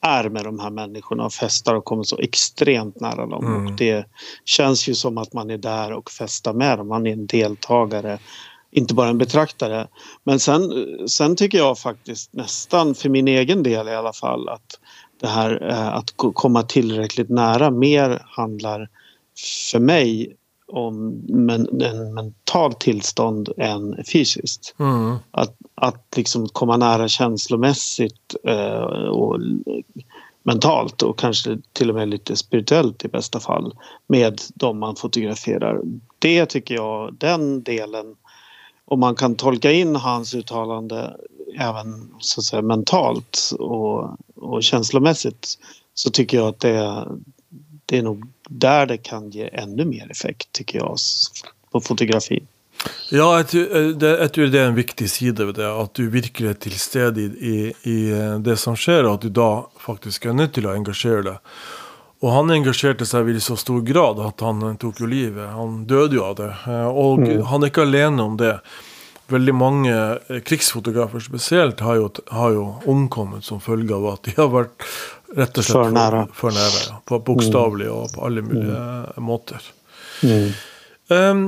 är 0.00 0.28
med 0.28 0.44
de 0.44 0.58
här 0.58 0.70
människorna 0.70 1.24
och 1.24 1.32
festar 1.32 1.74
och 1.74 1.84
kommer 1.84 2.02
så 2.02 2.18
extremt 2.18 3.00
nära 3.00 3.26
dem. 3.26 3.46
Mm. 3.46 3.66
Och 3.66 3.72
det 3.72 4.06
känns 4.44 4.88
ju 4.88 4.94
som 4.94 5.18
att 5.18 5.32
man 5.32 5.50
är 5.50 5.58
där 5.58 5.92
och 5.92 6.10
festar 6.10 6.52
med 6.52 6.78
dem. 6.78 6.88
Man 6.88 7.06
är 7.06 7.12
en 7.12 7.26
deltagare, 7.26 8.18
inte 8.70 8.94
bara 8.94 9.08
en 9.08 9.18
betraktare. 9.18 9.88
Men 10.24 10.40
sen, 10.40 10.72
sen 11.08 11.36
tycker 11.36 11.58
jag 11.58 11.78
faktiskt 11.78 12.32
nästan, 12.32 12.94
för 12.94 13.08
min 13.08 13.28
egen 13.28 13.62
del 13.62 13.88
i 13.88 13.94
alla 13.94 14.12
fall, 14.12 14.48
att 14.48 14.80
det 15.20 15.26
här 15.26 15.68
eh, 15.70 15.88
att 15.88 16.16
ko- 16.16 16.32
komma 16.32 16.62
tillräckligt 16.62 17.28
nära 17.28 17.70
mer 17.70 18.22
handlar 18.24 18.88
för 19.70 19.78
mig 19.78 20.36
om 20.72 21.22
men, 21.28 21.82
en 21.82 22.14
mentalt 22.14 22.80
tillstånd 22.80 23.48
än 23.56 24.04
fysiskt. 24.12 24.74
Mm. 24.78 25.16
Att, 25.30 25.56
att 25.74 26.16
liksom 26.16 26.48
komma 26.48 26.76
nära 26.76 27.08
känslomässigt 27.08 28.34
eh, 28.44 29.08
och 29.08 29.40
mentalt 30.42 31.02
och 31.02 31.18
kanske 31.18 31.58
till 31.72 31.88
och 31.88 31.94
med 31.94 32.08
lite 32.08 32.36
spirituellt 32.36 33.04
i 33.04 33.08
bästa 33.08 33.40
fall 33.40 33.74
med 34.06 34.40
de 34.54 34.78
man 34.78 34.96
fotograferar. 34.96 35.80
Det 36.18 36.46
tycker 36.46 36.74
jag, 36.74 37.14
den 37.14 37.62
delen, 37.62 38.16
om 38.88 39.00
man 39.00 39.14
kan 39.14 39.34
tolka 39.34 39.72
in 39.72 39.96
hans 39.96 40.34
uttalande 40.34 41.16
även 41.58 42.10
så 42.20 42.40
att 42.40 42.44
säga 42.44 42.62
mentalt 42.62 43.52
och, 43.58 44.16
och 44.36 44.62
känslomässigt 44.62 45.58
så 45.94 46.10
tycker 46.10 46.36
jag 46.36 46.48
att 46.48 46.60
det, 46.60 47.06
det 47.86 47.98
är 47.98 48.02
nog 48.02 48.24
där 48.48 48.86
det 48.86 48.96
kan 48.96 49.30
ge 49.30 49.48
ännu 49.52 49.84
mer 49.84 50.10
effekt 50.10 50.52
tycker 50.52 50.78
jag 50.78 50.96
på 51.70 51.80
fotografin. 51.80 52.46
Ja, 53.10 53.36
jeg 53.36 53.46
tror, 53.48 53.76
eh, 53.76 53.88
det, 53.88 54.38
är 54.38 54.54
er 54.54 54.68
en 54.68 54.74
viktig 54.74 55.10
side 55.10 55.46
ved 55.46 55.54
det. 55.54 55.66
At 55.66 55.94
du 55.94 56.10
virkelig 56.10 56.48
er 56.48 56.52
til 56.52 56.78
stede 56.78 57.20
i, 57.20 57.26
i, 57.40 57.72
i 57.84 58.10
eh, 58.10 58.38
det 58.38 58.58
som 58.58 58.76
skjer, 58.76 59.04
og 59.04 59.14
at 59.14 59.22
du 59.22 59.28
da 59.28 59.64
faktisk 59.80 60.26
er 60.26 60.32
nødt 60.32 60.54
til 60.54 60.66
å 60.66 60.74
engasjere 60.76 61.22
deg. 61.22 61.38
Og 62.18 62.32
han 62.34 62.50
engasjerte 62.50 63.06
seg 63.06 63.30
i 63.30 63.40
så 63.42 63.54
stor 63.58 63.80
grad 63.86 64.20
at 64.24 64.42
han 64.42 64.62
eh, 64.66 64.76
tok 64.82 65.02
jo 65.04 65.10
livet. 65.10 65.52
Han 65.54 65.84
døde 65.90 66.18
jo 66.18 66.26
av 66.26 66.38
det. 66.40 66.52
Og 66.90 67.22
mm. 67.22 67.44
han 67.50 67.64
er 67.64 67.72
ikke 67.72 67.86
alene 67.86 68.24
om 68.24 68.38
det. 68.40 68.56
Veldig 69.28 69.54
mange 69.54 69.94
krigsfotografer 70.48 71.20
spesielt 71.20 71.82
har 71.84 71.98
jo, 72.00 72.08
har 72.32 72.54
jo 72.56 72.64
omkommet 72.88 73.44
som 73.44 73.60
følge 73.60 73.92
av 73.94 74.06
at 74.14 74.22
de 74.24 74.32
har 74.38 74.48
vært 74.54 74.86
rett 75.36 75.60
og 75.60 75.66
slett 75.68 75.92
nære. 75.92 76.22
For, 76.32 76.48
for 76.48 76.56
nære 76.56 76.84
ja. 76.86 77.00
På 77.04 77.18
Bokstavelig 77.26 77.90
og 77.92 78.14
på 78.14 78.24
alle 78.24 78.44
mulige 78.46 78.78
mm. 78.78 79.26
måter. 79.28 79.68
Mm. 80.24 80.48
Um, 81.12 81.44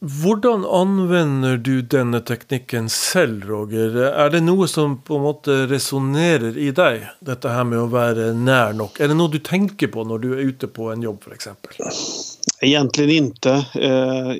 hvordan 0.00 0.64
anvender 0.64 1.56
du 1.56 1.82
denne 1.82 2.20
teknikken 2.24 2.88
selv, 2.88 3.44
Roger? 3.48 3.96
Er 4.08 4.30
det 4.32 4.40
noe 4.46 4.68
som 4.68 4.94
på 5.04 5.18
en 5.18 5.26
måte 5.26 5.56
resonnerer 5.68 6.56
i 6.56 6.70
deg, 6.72 7.04
dette 7.20 7.52
her 7.52 7.66
med 7.68 7.82
å 7.82 7.90
være 7.92 8.30
nær 8.32 8.72
nok? 8.78 8.96
Er 8.96 9.12
det 9.12 9.18
noe 9.18 9.32
du 9.32 9.36
tenker 9.44 9.92
på 9.92 10.06
når 10.08 10.22
du 10.22 10.30
er 10.32 10.46
ute 10.48 10.70
på 10.72 10.88
en 10.92 11.04
jobb, 11.04 11.28
f.eks.? 11.28 11.50
Egentlig 12.64 13.18
ikke. 13.18 13.58
Eh, 13.76 14.32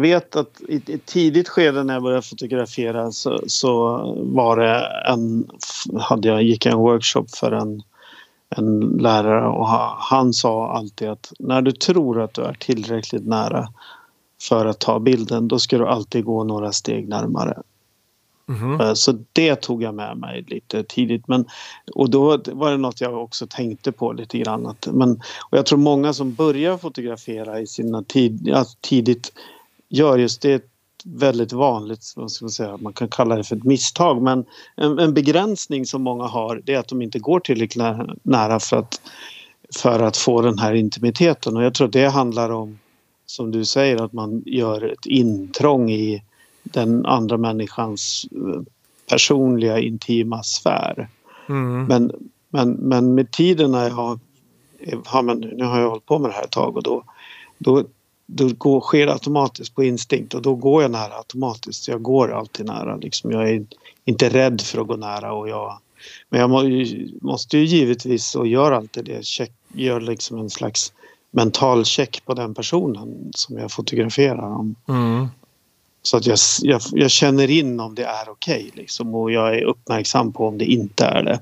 vet 0.00 0.36
att 0.36 0.60
i 0.68 0.76
ett 0.76 1.06
tidigt 1.06 1.48
skede 1.48 1.84
när 1.84 1.94
jag 1.94 2.02
började 2.02 2.22
fotografera 2.22 3.12
så, 3.12 3.40
så, 3.46 3.72
var 4.16 4.56
det 4.56 4.86
en 5.12 5.50
hade 6.00 6.28
jag, 6.28 6.42
gick 6.42 6.66
en 6.66 6.78
workshop 6.78 7.26
för 7.36 7.52
en, 7.52 7.82
en 8.56 8.80
lärare 8.80 9.48
och 9.48 9.68
han 9.98 10.32
sa 10.32 10.72
alltid 10.72 11.08
att 11.08 11.32
när 11.38 11.62
du 11.62 11.72
tror 11.72 12.20
att 12.20 12.34
du 12.34 12.42
är 12.42 12.56
tillräckligt 12.60 13.26
nära 13.26 13.68
för 14.48 14.66
att 14.66 14.78
ta 14.78 15.00
bilden, 15.00 15.48
då 15.48 15.58
ska 15.58 15.78
du 15.78 15.86
alltid 15.86 16.24
gå 16.24 16.44
några 16.44 16.72
steg 16.72 17.08
närmare. 17.08 17.62
Mm. 18.48 18.96
Så 18.96 19.18
det 19.32 19.56
tog 19.56 19.82
jag 19.82 19.94
med 19.94 20.16
mig 20.16 20.44
lite 20.48 20.84
tidigt. 20.84 21.28
Men, 21.28 21.44
och 21.94 22.10
då 22.10 22.42
var 22.46 22.70
det 22.70 22.76
något 22.76 23.00
jag 23.00 23.22
också 23.22 23.46
tänkte 23.46 23.92
på 23.92 24.12
lite 24.12 24.38
grann. 24.38 24.66
Att, 24.66 24.88
men, 24.92 25.10
och 25.50 25.58
jag 25.58 25.66
tror 25.66 25.78
många 25.78 26.12
som 26.12 26.34
börjar 26.34 26.78
fotografera 26.78 27.60
i 27.60 27.66
sina 27.66 28.02
tid, 28.02 28.40
ja, 28.44 28.64
tidigt 28.80 29.32
gör 29.88 30.18
just 30.18 30.42
det 30.42 30.64
väldigt 31.04 31.52
vanligt, 31.52 32.12
vad 32.16 32.30
ska 32.30 32.44
man, 32.44 32.50
säga, 32.50 32.76
man 32.76 32.92
kan 32.92 33.08
kalla 33.08 33.36
det 33.36 33.44
för 33.44 33.56
ett 33.56 33.64
misstag. 33.64 34.22
Men 34.22 34.44
en, 34.76 34.98
en 34.98 35.14
begränsning 35.14 35.86
som 35.86 36.02
många 36.02 36.24
har 36.24 36.62
det 36.64 36.74
är 36.74 36.78
att 36.78 36.88
de 36.88 37.02
inte 37.02 37.18
går 37.18 37.40
tillräckligt 37.40 37.84
nära 38.22 38.60
för 38.60 38.76
att, 38.76 39.00
för 39.82 40.02
att 40.02 40.16
få 40.16 40.42
den 40.42 40.58
här 40.58 40.74
intimiteten. 40.74 41.56
Och 41.56 41.64
jag 41.64 41.74
tror 41.74 41.88
det 41.88 42.06
handlar 42.08 42.50
om 42.50 42.78
som 43.26 43.50
du 43.50 43.64
säger 43.64 44.04
att 44.04 44.12
man 44.12 44.42
gör 44.46 44.92
ett 44.92 45.06
intrång 45.06 45.90
i 45.90 46.22
den 46.62 47.06
andra 47.06 47.36
människans 47.36 48.26
eh, 48.32 48.62
personliga 49.08 49.78
intima 49.78 50.42
sfär. 50.42 51.08
Mm. 51.48 51.84
Men, 51.84 52.12
men, 52.48 52.70
men 52.72 53.14
med 53.14 53.30
tiden 53.30 53.70
när 53.70 53.88
jag 53.88 53.94
har, 53.94 54.18
har 55.04 55.22
man, 55.22 55.40
nu 55.40 55.64
har 55.64 55.80
jag 55.80 55.88
hållit 55.88 56.06
på 56.06 56.18
med 56.18 56.30
det 56.30 56.34
här 56.34 56.44
ett 56.44 56.50
tag 56.50 56.76
och 56.76 56.82
då, 56.82 57.04
då, 57.58 57.84
då 58.26 58.48
går, 58.58 58.80
sker 58.80 59.06
det 59.06 59.12
automatiskt 59.12 59.74
på 59.74 59.84
instinkt 59.84 60.34
och 60.34 60.42
då 60.42 60.54
går 60.54 60.82
jag 60.82 60.90
nära 60.90 61.16
automatiskt. 61.16 61.88
Jag 61.88 62.02
går 62.02 62.32
alltid 62.32 62.66
nära. 62.66 62.96
Liksom. 62.96 63.30
Jag 63.30 63.50
är 63.50 63.66
inte 64.04 64.28
rädd 64.28 64.60
för 64.60 64.80
att 64.80 64.86
gå 64.86 64.96
nära. 64.96 65.32
Och 65.32 65.48
jag, 65.48 65.78
men 66.28 66.40
jag 66.40 66.50
må, 66.50 66.62
måste 67.20 67.58
ju 67.58 67.64
givetvis 67.64 68.34
och 68.34 68.46
gör 68.46 68.72
alltid 68.72 69.04
det, 69.04 69.24
check, 69.24 69.52
gör 69.72 70.00
liksom 70.00 70.38
en 70.38 70.50
slags 70.50 70.92
mental 71.36 71.84
check 71.84 72.22
på 72.24 72.34
den 72.34 72.54
personen 72.54 73.30
som 73.34 73.58
jag 73.58 73.72
fotograferar. 73.72 74.56
Om. 74.56 74.74
Mm. 74.88 75.26
Så 76.02 76.16
att 76.16 76.26
jag, 76.26 76.38
jag, 76.62 76.80
jag, 76.92 77.10
känner 77.10 77.50
in 77.50 77.80
om 77.80 77.94
det 77.94 78.04
är 78.04 78.28
okej 78.28 78.68
okay, 78.68 78.82
liksom, 78.82 79.14
och 79.14 79.32
jag 79.32 79.58
är 79.58 79.64
uppmärksam 79.64 80.32
på 80.32 80.48
om 80.48 80.58
det 80.58 80.64
inte 80.64 81.04
är 81.04 81.22
det. 81.22 81.40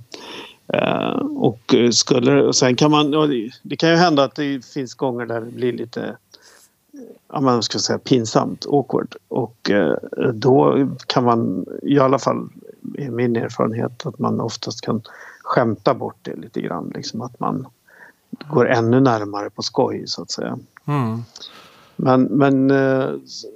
Uh, 0.74 1.26
och 1.36 1.74
skulle 1.92 2.42
och 2.42 2.56
sen 2.56 2.76
kan 2.76 2.90
man, 2.90 3.10
det 3.62 3.76
kan 3.76 3.90
ju 3.90 3.96
hända 3.96 4.24
att 4.24 4.34
det 4.34 4.66
finns 4.66 4.94
gånger 4.94 5.26
där 5.26 5.40
det 5.40 5.50
blir 5.50 5.72
lite 5.72 6.16
ja, 7.32 7.40
man 7.40 7.62
ska 7.62 7.78
säga 7.78 7.98
pinsamt, 7.98 8.66
awkward. 8.66 9.16
Och 9.28 9.70
uh, 9.70 10.28
då 10.34 10.88
kan 11.06 11.24
man, 11.24 11.66
i 11.82 11.98
alla 11.98 12.18
fall 12.18 12.48
i 12.98 13.10
min 13.10 13.36
erfarenhet, 13.36 14.06
att 14.06 14.18
man 14.18 14.40
oftast 14.40 14.80
kan 14.80 15.02
skämta 15.42 15.94
bort 15.94 16.18
det 16.22 16.36
lite 16.36 16.60
grann. 16.60 16.92
Liksom 16.94 17.22
att 17.22 17.40
man 17.40 17.66
går 18.48 18.70
ännu 18.70 19.00
närmare 19.00 19.50
på 19.50 19.62
skoj 19.62 20.04
så 20.06 20.22
att 20.22 20.30
säga. 20.30 20.58
Mm. 20.86 21.24
Men, 21.96 22.22
men, 22.22 22.70
eh, 22.70 23.10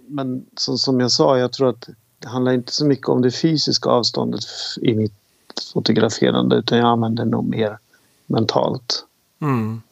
men 0.06 0.47
som, 0.56 0.78
som 0.78 1.00
jag 1.00 1.11
sa, 1.11 1.38
jag 1.38 1.52
tror 1.52 1.68
att 1.68 1.88
det 2.18 2.28
handlar 2.28 2.52
inte 2.52 2.73
så 2.73 2.87
mycket 2.87 3.08
om 3.08 3.23
det 3.23 3.30
fysiska 3.30 3.90
avståndet 3.90 4.40
i 4.80 4.94
mitt 4.94 5.12
fotograferande 5.73 6.56
utan 6.56 6.78
jag 6.78 6.87
använder 6.87 7.25
nog 7.25 7.49
mer 7.49 7.78
mentalt. 8.26 9.04
Mm. 9.40 9.82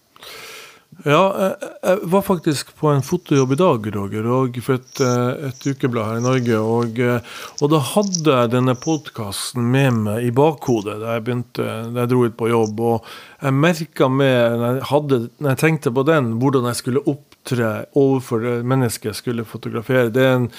Ja, 1.04 1.34
eh, 1.38 1.44
eh, 1.46 1.90
jeg 1.90 1.98
var 2.02 2.22
faktisk 2.22 2.70
på 2.76 2.88
en 2.88 3.02
fotojobb 3.04 3.52
i 3.52 3.58
dag, 3.60 3.86
Roger, 3.96 4.26
og 4.32 4.56
for 4.64 4.78
et, 4.78 5.00
eh, 5.04 5.48
et 5.50 5.66
ukeblad 5.66 6.06
her 6.08 6.20
i 6.20 6.24
Norge. 6.24 6.56
Og, 6.56 6.98
eh, 6.98 7.20
og 7.60 7.70
da 7.70 7.78
hadde 7.78 8.36
jeg 8.38 8.52
denne 8.54 8.74
podkasten 8.74 9.60
med 9.70 9.92
meg 9.92 10.24
i 10.24 10.32
bakhodet 10.32 10.96
da 11.02 11.16
jeg 11.16 11.26
begynte, 11.26 11.66
da 11.92 12.00
jeg 12.00 12.12
dro 12.12 12.24
ut 12.24 12.36
på 12.36 12.48
jobb. 12.48 12.80
Og 12.80 13.04
jeg 13.42 13.52
merka 13.52 14.08
med, 14.08 14.56
når 14.56 14.66
jeg, 14.72 14.86
hadde, 14.92 15.20
når 15.38 15.50
jeg 15.50 15.62
tenkte 15.64 15.92
på 15.92 16.06
den, 16.06 16.32
hvordan 16.40 16.70
jeg 16.70 16.80
skulle 16.80 17.04
opptre 17.04 17.70
overfor 17.94 18.40
människor 18.40 18.64
mennesket 18.66 19.04
jeg 19.04 19.20
skulle 19.20 19.44
fotografere. 19.44 20.10
Det 20.10 20.22
er 20.22 20.34
en, 20.40 20.50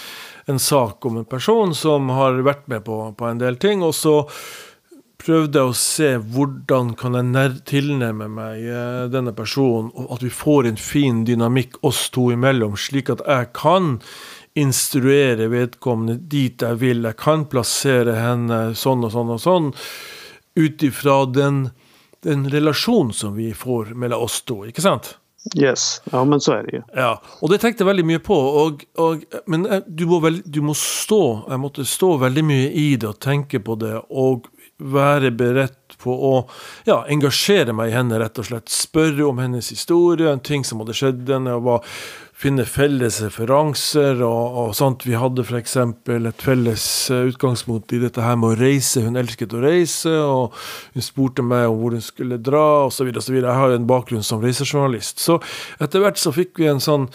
en 0.48 0.60
sak 0.60 1.06
om 1.06 1.17
en 1.17 1.25
person 1.25 1.74
som 1.74 2.10
har 2.10 2.39
vært 2.46 2.67
med 2.67 2.86
på, 2.86 3.15
på 3.17 3.25
en 3.25 3.41
del 3.41 3.58
ting. 3.58 3.84
og 3.84 3.96
så 3.96 4.27
prøvde 5.22 5.64
å 5.66 5.74
se 5.76 6.14
hvordan 6.22 6.94
kan 7.00 7.18
jeg 7.18 7.62
tilnærme 7.70 8.30
meg 8.32 8.64
eh, 8.66 9.04
denne 9.12 9.34
personen, 9.38 9.92
og 9.96 10.18
at 10.18 10.26
vi 10.26 10.32
får 10.34 10.70
en 10.70 10.80
fin 10.82 11.24
dynamikk 11.28 11.80
oss 11.88 12.08
to 12.14 12.30
imellom, 12.34 12.78
slik 12.80 13.12
at 13.14 13.24
jeg 13.26 13.52
kan 13.58 13.98
instruere 14.58 15.50
vedkommende 15.54 16.18
dit 16.32 16.62
jeg 16.62 16.82
vil. 16.82 17.06
Jeg 17.06 17.20
kan 17.22 17.46
plassere 17.50 18.18
henne 18.18 18.62
sånn 18.78 19.06
og 19.06 19.14
sånn 19.14 19.36
og 19.36 19.44
sånn, 19.44 19.70
ut 20.58 20.84
ifra 20.86 21.20
den, 21.30 21.68
den 22.26 22.48
relasjonen 22.50 23.14
som 23.14 23.38
vi 23.38 23.52
får 23.54 23.94
mellom 23.94 24.26
oss 24.26 24.42
to, 24.46 24.64
ikke 24.70 24.86
sant? 24.86 25.16
Yes, 25.56 26.02
ja 26.12 26.24
men 26.28 26.42
så 26.44 26.58
er 26.58 26.66
det 26.66 26.74
jo. 26.80 26.84
Ja, 26.98 27.12
og 27.40 27.52
det 27.52 27.62
tenkte 27.62 27.86
jeg 27.86 27.92
veldig 27.92 28.06
mye 28.10 28.22
på. 28.24 28.36
Og, 28.36 28.82
og, 29.00 29.24
men 29.48 29.66
eh, 29.70 29.86
du 29.88 30.08
må, 30.10 30.20
vel, 30.24 30.42
du 30.44 30.60
må 30.66 30.76
stå 30.76 31.22
Jeg 31.48 31.62
måtte 31.62 31.86
stå 31.88 32.18
veldig 32.26 32.44
mye 32.44 32.66
i 32.76 32.88
det 33.00 33.08
og 33.14 33.22
tenke 33.24 33.62
på 33.64 33.78
det. 33.80 33.94
Og 34.10 34.50
være 34.77 35.31
beredt 35.34 35.98
på 36.01 36.13
å 36.13 36.36
ja, 36.86 37.01
engasjere 37.10 37.74
meg 37.74 37.91
i 37.91 37.98
henne, 37.98 38.19
rett 38.22 38.38
og 38.38 38.50
slett. 38.50 38.69
Spørre 38.69 39.25
om 39.25 39.41
hennes 39.41 39.72
historie, 39.74 40.29
en 40.29 40.43
ting 40.43 40.65
som 40.67 40.84
hadde 40.84 40.96
skjedd 40.98 41.29
henne. 41.34 41.57
og 41.57 41.65
var, 41.65 42.00
Finne 42.38 42.67
felles 42.69 43.15
referanser 43.24 44.19
og, 44.22 44.57
og 44.62 44.75
sånt. 44.77 45.07
Vi 45.10 45.15
hadde 45.17 45.41
f.eks. 45.41 45.72
et 45.81 46.43
felles 46.46 46.84
eh, 47.10 47.24
utgangspunkt 47.31 47.96
i 47.98 48.01
dette 48.03 48.22
her 48.22 48.38
med 48.38 48.51
å 48.51 48.60
reise. 48.60 49.01
Hun 49.01 49.17
elsket 49.17 49.55
å 49.57 49.62
reise, 49.63 50.13
og 50.22 50.53
hun 50.93 51.05
spurte 51.05 51.41
meg 51.41 51.65
om 51.65 51.79
hvor 51.81 51.98
hun 51.98 52.05
skulle 52.05 52.38
dra, 52.38 52.86
osv. 52.91 53.10
Jeg 53.10 53.41
har 53.41 53.74
jo 53.74 53.79
en 53.79 53.89
bakgrunn 53.89 54.25
som 54.27 54.46
reisejournalist. 54.46 55.17
Så 55.17 55.39
etter 55.81 56.05
hvert 56.05 56.22
så 56.22 56.36
fikk 56.36 56.62
vi 56.62 56.69
en 56.69 56.84
sånn 56.84 57.10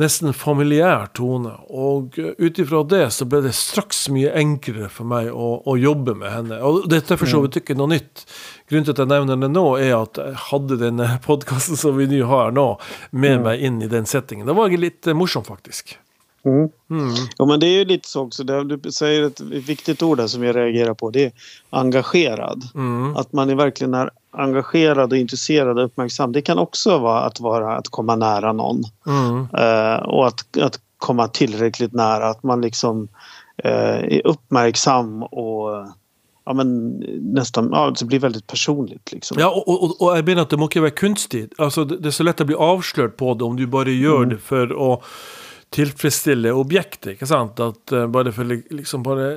nesten 0.00 0.34
familiær 0.34 1.08
tone. 1.14 1.52
Og 1.70 2.18
ut 2.18 2.60
ifra 2.60 2.82
det 2.90 3.06
så 3.14 3.26
ble 3.30 3.42
det 3.44 3.54
straks 3.56 4.06
mye 4.14 4.32
enklere 4.38 4.90
for 4.92 5.08
meg 5.08 5.30
å, 5.30 5.50
å 5.64 5.76
jobbe 5.78 6.16
med 6.18 6.32
henne. 6.32 6.60
Og 6.66 6.88
dette 6.90 7.14
er 7.14 7.20
for 7.20 7.30
så 7.30 7.42
vidt 7.44 7.60
ikke 7.62 7.78
noe 7.78 7.94
nytt. 7.94 8.24
Grunnen 8.70 8.88
til 8.88 8.96
at 8.96 9.04
jeg 9.04 9.12
nevner 9.12 9.42
det 9.44 9.52
nå, 9.54 9.66
er 9.80 9.96
at 10.00 10.20
jeg 10.20 10.40
hadde 10.48 10.80
denne 10.82 11.10
podkasten 11.28 11.80
som 11.80 11.98
vi 11.98 12.08
nå 12.10 12.24
har 12.30 12.54
nå, 12.54 12.70
med 13.12 13.38
mm. 13.38 13.46
meg 13.48 13.68
inn 13.68 13.82
i 13.84 13.90
den 13.92 14.08
settingen. 14.10 14.48
Det 14.48 14.58
var 14.58 14.74
litt 14.74 15.14
morsomt, 15.14 15.50
faktisk. 15.50 15.96
Mm. 16.44 16.68
Mm. 16.90 17.14
Ja, 17.38 17.46
men 17.46 17.60
det 17.60 17.66
är 17.66 17.78
ju 17.78 17.84
lite 17.84 18.08
så 18.08 18.22
också. 18.22 18.44
Det, 18.44 18.64
du 18.64 18.92
säger 18.92 19.22
ett 19.22 19.40
viktigt 19.40 20.02
ord 20.02 20.18
där 20.18 20.26
som 20.26 20.44
jag 20.44 20.56
reagerar 20.56 20.94
på. 20.94 21.10
Det 21.10 21.24
är 21.24 21.32
engagerad. 21.70 22.62
Mm. 22.74 23.16
Att 23.16 23.32
man 23.32 23.50
är 23.50 23.54
verkligen 23.54 23.94
är 23.94 24.10
engagerad 24.30 25.12
och 25.12 25.18
intresserad 25.18 25.78
och 25.78 25.84
uppmärksam. 25.84 26.32
Det 26.32 26.42
kan 26.42 26.58
också 26.58 26.98
vara 26.98 27.20
att, 27.20 27.40
vara, 27.40 27.76
att 27.76 27.88
komma 27.88 28.16
nära 28.16 28.52
någon. 28.52 28.84
Uh, 29.06 30.08
och 30.08 30.26
att, 30.26 30.56
att 30.60 30.80
komma 30.98 31.28
tillräckligt 31.28 31.92
nära. 31.92 32.28
Att 32.28 32.42
man 32.42 32.60
liksom 32.60 33.08
uh, 33.64 34.04
är 34.14 34.26
uppmärksam 34.26 35.22
och 35.22 35.86
ja, 36.46 36.52
men 36.52 36.88
nästan, 37.20 37.68
ja, 37.72 37.92
det 37.98 38.04
blir 38.04 38.18
väldigt 38.18 38.46
personligt. 38.46 39.12
Liksom. 39.12 39.36
Ja, 39.40 39.48
og, 39.48 39.68
og, 39.68 40.02
og 40.02 40.16
jeg 40.16 40.24
mener 40.24 40.42
at 40.42 40.50
det 40.50 40.58
må 40.60 40.68
ikke 40.68 40.84
være 40.84 40.98
kunstig. 40.98 41.46
Altså, 41.58 41.84
det, 41.84 42.02
det 42.04 42.12
er 42.12 42.16
så 42.18 42.26
lett 42.26 42.42
å 42.44 42.48
bli 42.48 42.58
avslørt 42.58 43.16
på 43.16 43.32
det 43.34 43.46
om 43.46 43.56
du 43.56 43.64
bare 43.70 43.94
gjør 43.94 44.26
mm. 44.26 44.34
det 44.34 44.40
for 44.44 44.74
å 44.76 44.90
tilfredsstille 45.74 46.52
objektet. 46.54 47.16
ikke 47.16 47.26
sant? 47.26 47.60
At 47.60 47.92
uh, 47.92 48.06
Bare 48.06 48.32
for 48.32 48.46
liksom 48.46 49.02
bare 49.02 49.28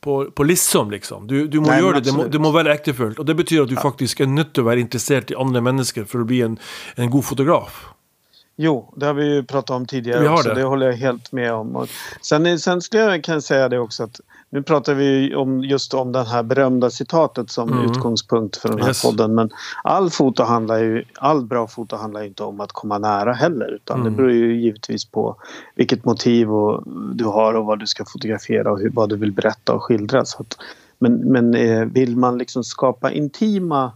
på, 0.00 0.18
på 0.30 0.44
liksom, 0.44 0.90
liksom. 0.90 1.26
Du, 1.26 1.46
du 1.48 1.60
må 1.60 1.70
Nei, 1.72 1.80
gjøre 1.80 2.00
det, 2.00 2.10
det 2.10 2.16
må, 2.16 2.28
det 2.32 2.40
må, 2.42 2.52
være 2.54 2.74
ektefølt. 2.76 3.20
Og 3.22 3.28
det 3.28 3.36
betyr 3.38 3.64
at 3.64 3.72
du 3.72 3.76
ja. 3.78 3.82
faktisk 3.82 4.20
er 4.20 4.30
nødt 4.30 4.54
til 4.54 4.66
å 4.66 4.70
være 4.70 4.84
interessert 4.84 5.32
i 5.32 5.38
andre 5.40 5.64
mennesker 5.64 6.08
for 6.08 6.24
å 6.24 6.28
bli 6.28 6.42
en, 6.46 6.58
en 7.00 7.12
god 7.12 7.24
fotograf. 7.30 7.86
Jo, 8.56 8.92
det 8.96 9.06
har 9.06 9.14
vi 9.14 9.24
ju 9.34 9.44
pratat 9.44 9.76
om 9.76 9.86
tidigare 9.86 10.20
Vi 10.20 10.26
har 10.26 10.34
också. 10.34 10.48
det. 10.48 10.54
Det. 10.54 10.62
håller 10.62 10.86
jag 10.86 10.96
helt 10.96 11.32
med 11.32 11.52
om. 11.52 11.76
Och 11.76 11.88
sen, 12.20 12.58
sen 12.58 12.82
skulle 12.82 13.02
jag 13.02 13.24
kan 13.24 13.42
säga 13.42 13.68
det 13.68 13.78
också 13.78 14.02
att 14.02 14.20
nu 14.50 14.62
pratar 14.62 14.94
vi 14.94 15.34
om 15.34 15.64
just 15.64 15.94
om 15.94 16.12
det 16.12 16.24
här 16.24 16.42
berömda 16.42 16.90
citatet 16.90 17.50
som 17.50 17.72
Mm. 17.72 17.84
utgångspunkt 17.84 18.56
för 18.56 18.68
den 18.68 18.78
här 18.80 18.88
Yes. 18.88 19.02
podden. 19.02 19.34
Men 19.34 19.50
all 19.84 20.10
foto 20.10 20.42
handlar 20.42 20.78
ju, 20.78 21.04
all 21.18 21.44
bra 21.46 21.66
foto 21.66 21.96
handlar 21.96 22.22
inte 22.22 22.42
om 22.42 22.60
att 22.60 22.72
komma 22.72 22.98
nära 22.98 23.32
heller. 23.32 23.74
Utan 23.74 24.00
Mm. 24.00 24.12
det 24.12 24.16
beror 24.16 24.32
ju 24.32 24.60
givetvis 24.60 25.04
på 25.04 25.36
vilket 25.74 26.04
motiv 26.04 26.52
och, 26.52 26.82
du 27.14 27.24
har 27.24 27.54
och 27.54 27.64
vad 27.66 27.78
du 27.78 27.86
ska 27.86 28.04
fotografera 28.04 28.72
och 28.72 28.78
hur, 28.80 28.90
vad 28.90 29.08
du 29.08 29.16
vill 29.16 29.32
berätta 29.32 29.74
och 29.74 29.82
skildra. 29.82 30.24
Så 30.24 30.42
att, 30.42 30.56
men 30.98 31.12
men 31.32 31.54
eh, 31.54 31.84
vill 31.84 32.16
man 32.16 32.38
liksom 32.38 32.64
skapa 32.64 33.10
intima 33.12 33.92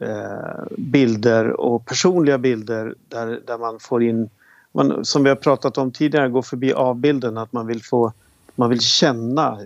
eh, 0.00 0.64
bilder 0.78 1.60
och 1.60 1.86
personliga 1.86 2.38
bilder 2.38 2.94
där, 3.08 3.40
där 3.46 3.58
man 3.58 3.78
får 3.80 4.02
in, 4.02 4.30
man, 4.72 5.04
som 5.04 5.22
vi 5.22 5.28
har 5.28 5.36
pratat 5.36 5.78
om 5.78 5.90
tidigare, 5.92 6.28
gå 6.28 6.42
förbi 6.42 6.72
avbilden, 6.72 7.38
att 7.38 7.52
man 7.52 7.66
vill 7.66 7.82
få, 7.82 8.12
man 8.56 8.70
vill 8.70 8.80
känna 8.80 9.58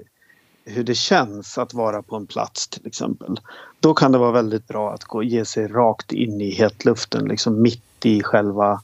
hur 0.65 0.85
det 0.85 0.95
känns 0.95 1.59
att 1.59 1.75
vara 1.75 2.03
på 2.03 2.17
en 2.17 2.27
plats 2.27 2.69
till 2.69 2.87
exempel. 2.87 3.41
Då 3.81 3.95
kan 3.95 4.13
det 4.13 4.19
vara 4.19 4.33
väldigt 4.33 4.69
bra 4.69 4.93
att 4.93 5.05
gå, 5.05 5.23
ge 5.23 5.45
sig 5.45 5.67
rakt 5.67 6.13
in 6.13 6.41
i 6.41 6.51
hetluften, 6.51 7.29
liksom 7.29 7.63
mitt 7.63 8.07
i 8.07 8.23
själva 8.23 8.81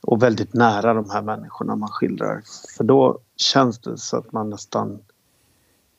och 0.00 0.22
väldigt 0.22 0.54
nära 0.54 0.94
de 0.94 1.10
här 1.10 1.22
människorna 1.22 1.76
man 1.76 1.88
skildrar. 1.88 2.42
För 2.76 2.84
då 2.84 3.18
känns 3.36 3.78
det 3.78 3.98
så 3.98 4.16
att 4.16 4.32
man 4.32 4.50
nästan 4.50 4.98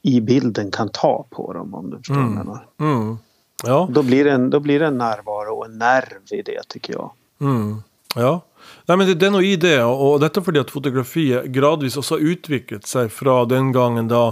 i 0.02 0.22
bilden 0.22 0.72
kan 0.72 0.90
ta 0.90 1.26
på 1.30 1.54
dem 1.54 1.74
om 1.74 1.90
du 1.90 1.98
förstår 1.98 2.16
vad 2.16 2.24
jag 2.24 2.32
menar. 2.32 2.68
Mm. 2.80 3.18
Ja. 3.64 3.88
Då 3.92 4.04
blir, 4.04 4.26
det 4.26 4.32
en, 4.32 4.50
då 4.50 4.60
blir 4.60 4.80
det 4.80 4.86
en 4.86 4.98
närvaro 4.98 5.56
och 5.56 5.66
en 5.66 5.78
nerv 5.78 6.22
i 6.32 6.42
det 6.42 6.62
tycker 6.68 6.94
jag. 6.94 7.12
Mm. 7.40 7.84
Ja. 8.16 8.42
Nei, 8.86 8.98
men 9.00 9.08
det, 9.10 9.16
det 9.18 9.30
er 9.30 9.34
noe 9.34 9.46
i 9.46 9.56
det, 9.58 9.80
og, 9.82 10.20
dette 10.22 10.44
fordi 10.46 10.62
at 10.62 10.74
fotografiet 10.74 11.50
gradvis 11.54 11.98
også 11.98 12.20
har 12.20 12.36
utviklet 12.36 12.86
seg 12.86 13.10
fra 13.14 13.40
den 13.50 13.72
gangen 13.74 14.12
da 14.12 14.28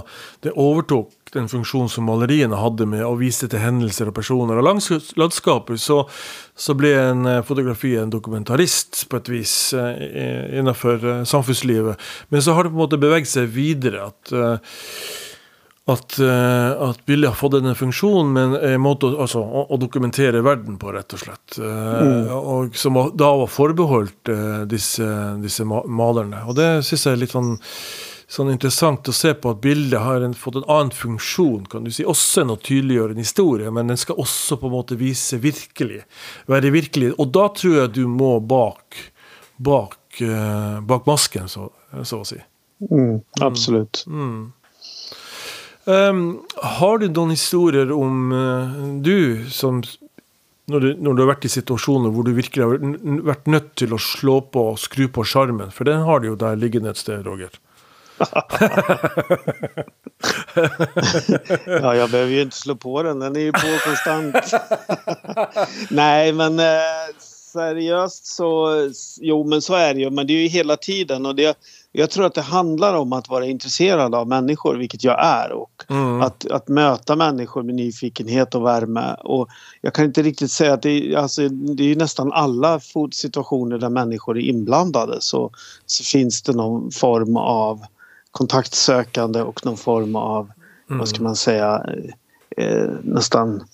det 0.46 0.54
overtok 0.54 1.10
den 1.34 1.48
funksjonen 1.50 1.90
som 1.90 2.06
maleriene 2.06 2.60
hadde 2.60 2.86
med 2.86 3.02
å 3.02 3.16
vise 3.18 3.48
til 3.50 3.58
hendelser 3.58 4.12
og 4.12 4.14
personer. 4.14 4.60
Og 4.60 4.66
langs 4.68 4.86
landskapet 5.18 5.82
så, 5.82 6.04
så 6.54 6.78
ble 6.78 6.94
en 7.00 7.26
eh, 7.26 7.42
fotografi 7.46 7.96
en 7.98 8.14
dokumentarist 8.14 9.08
på 9.10 9.18
et 9.18 9.32
vis 9.34 9.56
eh, 9.74 10.58
innenfor 10.60 11.02
eh, 11.02 11.22
samfunnslivet. 11.26 12.10
Men 12.30 12.46
så 12.46 12.54
har 12.54 12.64
det 12.64 12.74
på 12.74 12.78
en 12.78 12.84
måte 12.84 13.02
beveget 13.02 13.34
seg 13.34 13.50
videre. 13.50 14.12
at 14.12 14.34
at, 15.86 16.14
eh, 16.18 16.70
at 16.88 17.02
bildet 17.04 17.28
har 17.28 17.36
fått 17.36 17.58
denne 17.58 17.74
funksjonen, 17.76 18.30
men 18.32 18.54
en 18.56 18.80
måte 18.80 19.10
å, 19.10 19.18
altså, 19.20 19.42
å, 19.44 19.66
å 19.68 19.76
dokumentere 19.76 20.40
verden 20.44 20.78
på, 20.80 20.92
rett 20.94 21.12
og 21.12 21.20
slett. 21.20 21.58
Eh, 21.60 22.30
og 22.32 22.74
Som 22.80 22.94
var- 22.96 23.10
da 23.12 23.28
var 23.36 23.50
forbeholdt 23.52 24.30
eh, 24.32 24.64
disse, 24.70 25.04
disse 25.42 25.66
ma 25.68 25.82
malerne. 25.84 26.40
Og 26.48 26.56
det 26.56 26.70
syns 26.88 27.04
jeg 27.04 27.12
er 27.12 27.20
litt 27.20 27.34
sånn, 27.36 27.58
sånn 28.34 28.50
interessant 28.54 29.04
å 29.12 29.12
se 29.12 29.34
på 29.36 29.50
at 29.52 29.60
bildet 29.60 30.00
har 30.00 30.24
en, 30.24 30.32
fått 30.32 30.56
en 30.62 30.64
annen 30.72 30.90
funksjon, 30.96 31.68
kan 31.68 31.84
du 31.84 31.92
si. 31.92 32.02
Også 32.08 32.40
enn 32.46 32.54
å 32.56 32.58
tydeliggjøre 32.64 33.12
en 33.12 33.20
historie, 33.26 33.70
men 33.70 33.92
den 33.92 34.00
skal 34.00 34.16
også 34.24 34.56
på 34.62 34.70
en 34.72 34.76
måte 34.78 34.96
vise 34.96 35.36
virkelig. 35.38 36.00
Være 36.48 36.72
virkelig. 36.72 37.12
Og 37.20 37.28
da 37.36 37.50
tror 37.52 37.76
jeg 37.82 37.92
du 38.00 38.06
må 38.08 38.38
bak, 38.40 38.96
bak, 39.60 40.00
bak 40.88 41.06
masken, 41.06 41.44
så, 41.52 41.68
så 42.02 42.24
å 42.24 42.26
si. 42.32 42.40
Mm, 42.88 43.20
absolut. 43.44 44.06
Ehm, 45.86 46.40
har 46.56 46.98
du 46.98 47.08
noen 47.08 47.34
historier 47.34 47.92
om 47.92 48.32
eh, 48.32 48.78
du 49.04 49.44
som 49.52 49.82
når 50.72 50.80
du, 50.80 50.88
når 50.96 51.12
du 51.12 51.20
har 51.20 51.28
vært 51.34 51.44
i 51.44 51.52
situasjoner 51.52 52.12
hvor 52.14 52.24
du 52.24 52.32
virkelig 52.32 52.64
har 52.64 52.78
vært 53.28 53.50
nødt 53.52 53.74
til 53.76 53.92
å 53.92 54.00
slå 54.00 54.38
på 54.48 54.62
og 54.70 54.80
skru 54.80 55.10
på 55.12 55.24
skjermen? 55.28 55.68
For 55.74 55.84
den 55.84 56.00
har 56.06 56.22
du 56.22 56.30
jo 56.30 56.38
der 56.40 56.56
liggende 56.56 56.94
et 56.94 57.00
sted, 57.00 57.20
Roger. 57.26 57.52
Ja, 61.66 61.94
jag 61.94 62.10
behöver 62.10 62.32
ju 62.32 62.42
inte 62.42 62.56
slå 62.56 62.74
på 62.74 63.02
den. 63.02 63.18
Den 63.18 63.36
är 63.36 63.40
ju 63.40 63.52
på 63.52 63.78
konstant. 63.84 64.36
Nej, 65.90 66.32
men 66.32 66.60
eh, 66.60 67.10
seriöst 67.54 68.26
så... 68.26 68.68
Jo, 69.20 69.44
men 69.44 69.62
så 69.62 69.74
är 69.74 69.94
det 69.94 70.00
ju. 70.00 70.10
Men 70.10 70.26
det 70.26 70.32
är 70.32 70.42
ju 70.42 70.48
hela 70.48 70.76
tiden. 70.76 71.26
Och 71.26 71.34
det, 71.34 71.58
jag 71.92 72.10
tror 72.10 72.26
att 72.26 72.34
det 72.34 72.42
handlar 72.42 72.94
om 72.94 73.12
att 73.12 73.28
vara 73.28 73.46
intresserad 73.46 74.14
av 74.14 74.28
människor, 74.28 74.76
vilket 74.76 75.04
jag 75.04 75.24
är. 75.24 75.52
Och 75.52 75.70
Mm. 75.88 76.22
att, 76.22 76.50
att 76.50 76.68
möta 76.68 77.16
människor 77.16 77.62
med 77.62 77.74
nyfikenhet 77.74 78.54
och 78.54 78.64
värme. 78.64 79.14
Och 79.24 79.48
jag 79.80 79.94
kan 79.94 80.04
inte 80.04 80.22
riktigt 80.22 80.50
säga 80.50 80.72
att 80.74 80.82
det 80.82 80.90
är, 80.90 81.16
alltså, 81.16 81.48
det 81.48 81.90
är 81.92 81.96
nästan 81.96 82.32
alla 82.32 82.80
situationer 83.12 83.78
där 83.78 83.88
människor 83.88 84.38
är 84.38 84.42
inblandade 84.42 85.16
så, 85.20 85.50
så 85.86 86.04
finns 86.04 86.42
det 86.42 86.52
någon 86.52 86.90
form 86.90 87.36
av 87.36 87.80
kontaktsökande 88.30 89.40
och 89.42 89.66
någon 89.66 89.76
form 89.76 90.16
av, 90.16 90.50
vad 90.86 91.08
ska 91.08 91.22
man 91.22 91.36
säga, 91.36 91.86
eh, 92.56 92.90
nästan 93.02 93.64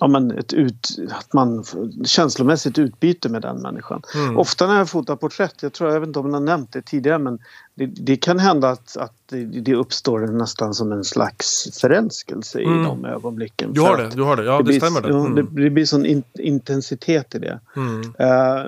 ja, 0.00 0.08
men 0.08 0.30
ett 0.38 0.52
ut, 0.52 0.88
att 1.10 1.32
man 1.32 1.64
känslomässigt 2.04 2.78
utbyte 2.78 3.28
med 3.28 3.42
den 3.42 3.56
människan. 3.62 4.02
Mm. 4.14 4.38
Ofta 4.38 4.66
när 4.66 4.78
jag 4.78 4.88
fotar 4.90 5.16
porträtt, 5.16 5.54
jag 5.60 5.72
tror 5.72 5.92
jag 5.92 6.00
vet 6.00 6.06
inte 6.06 6.18
om 6.18 6.26
jag 6.26 6.32
har 6.32 6.40
nämnt 6.40 6.72
det 6.72 6.82
tidigare 6.82 7.18
men 7.18 7.38
det, 7.74 7.86
det 7.86 8.16
kan 8.16 8.38
hända 8.38 8.68
att, 8.70 8.96
att 8.96 9.12
det, 9.26 9.44
det 9.44 9.74
uppstår 9.74 10.20
nästan 10.20 10.74
som 10.74 10.92
en 10.92 11.04
slags 11.04 11.78
förälskelse 11.80 12.60
Mm. 12.60 12.80
i 12.80 12.84
de 12.84 13.04
ögonblicken. 13.04 13.72
Du 13.72 13.80
har 13.80 13.96
det, 13.96 14.08
du 14.14 14.22
har 14.22 14.36
det. 14.36 14.44
Ja, 14.44 14.58
det, 14.58 14.64
blir, 14.64 14.80
stämmer 14.80 15.00
det. 15.00 15.08
ja, 15.08 15.14
det, 15.14 15.40
Mm. 15.40 15.54
det 15.54 15.70
blir 15.70 15.84
sån 15.84 16.06
in, 16.06 16.22
intensitet 16.38 17.34
i 17.34 17.38
det. 17.38 17.60
Mm. 17.76 18.00
Eh, 18.18 18.64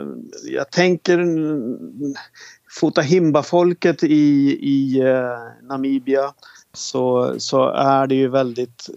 jag 0.53 0.71
tänker 0.71 1.19
mm, 1.19 1.79
fota 2.81 3.01
Himba-folket 3.01 4.03
i, 4.03 4.59
i 4.62 5.01
eh, 5.01 5.69
Namibia 5.69 6.33
så, 6.73 7.35
så 7.38 7.69
är 7.69 8.07
det 8.07 8.14
ju 8.14 8.29
väldigt 8.29 8.88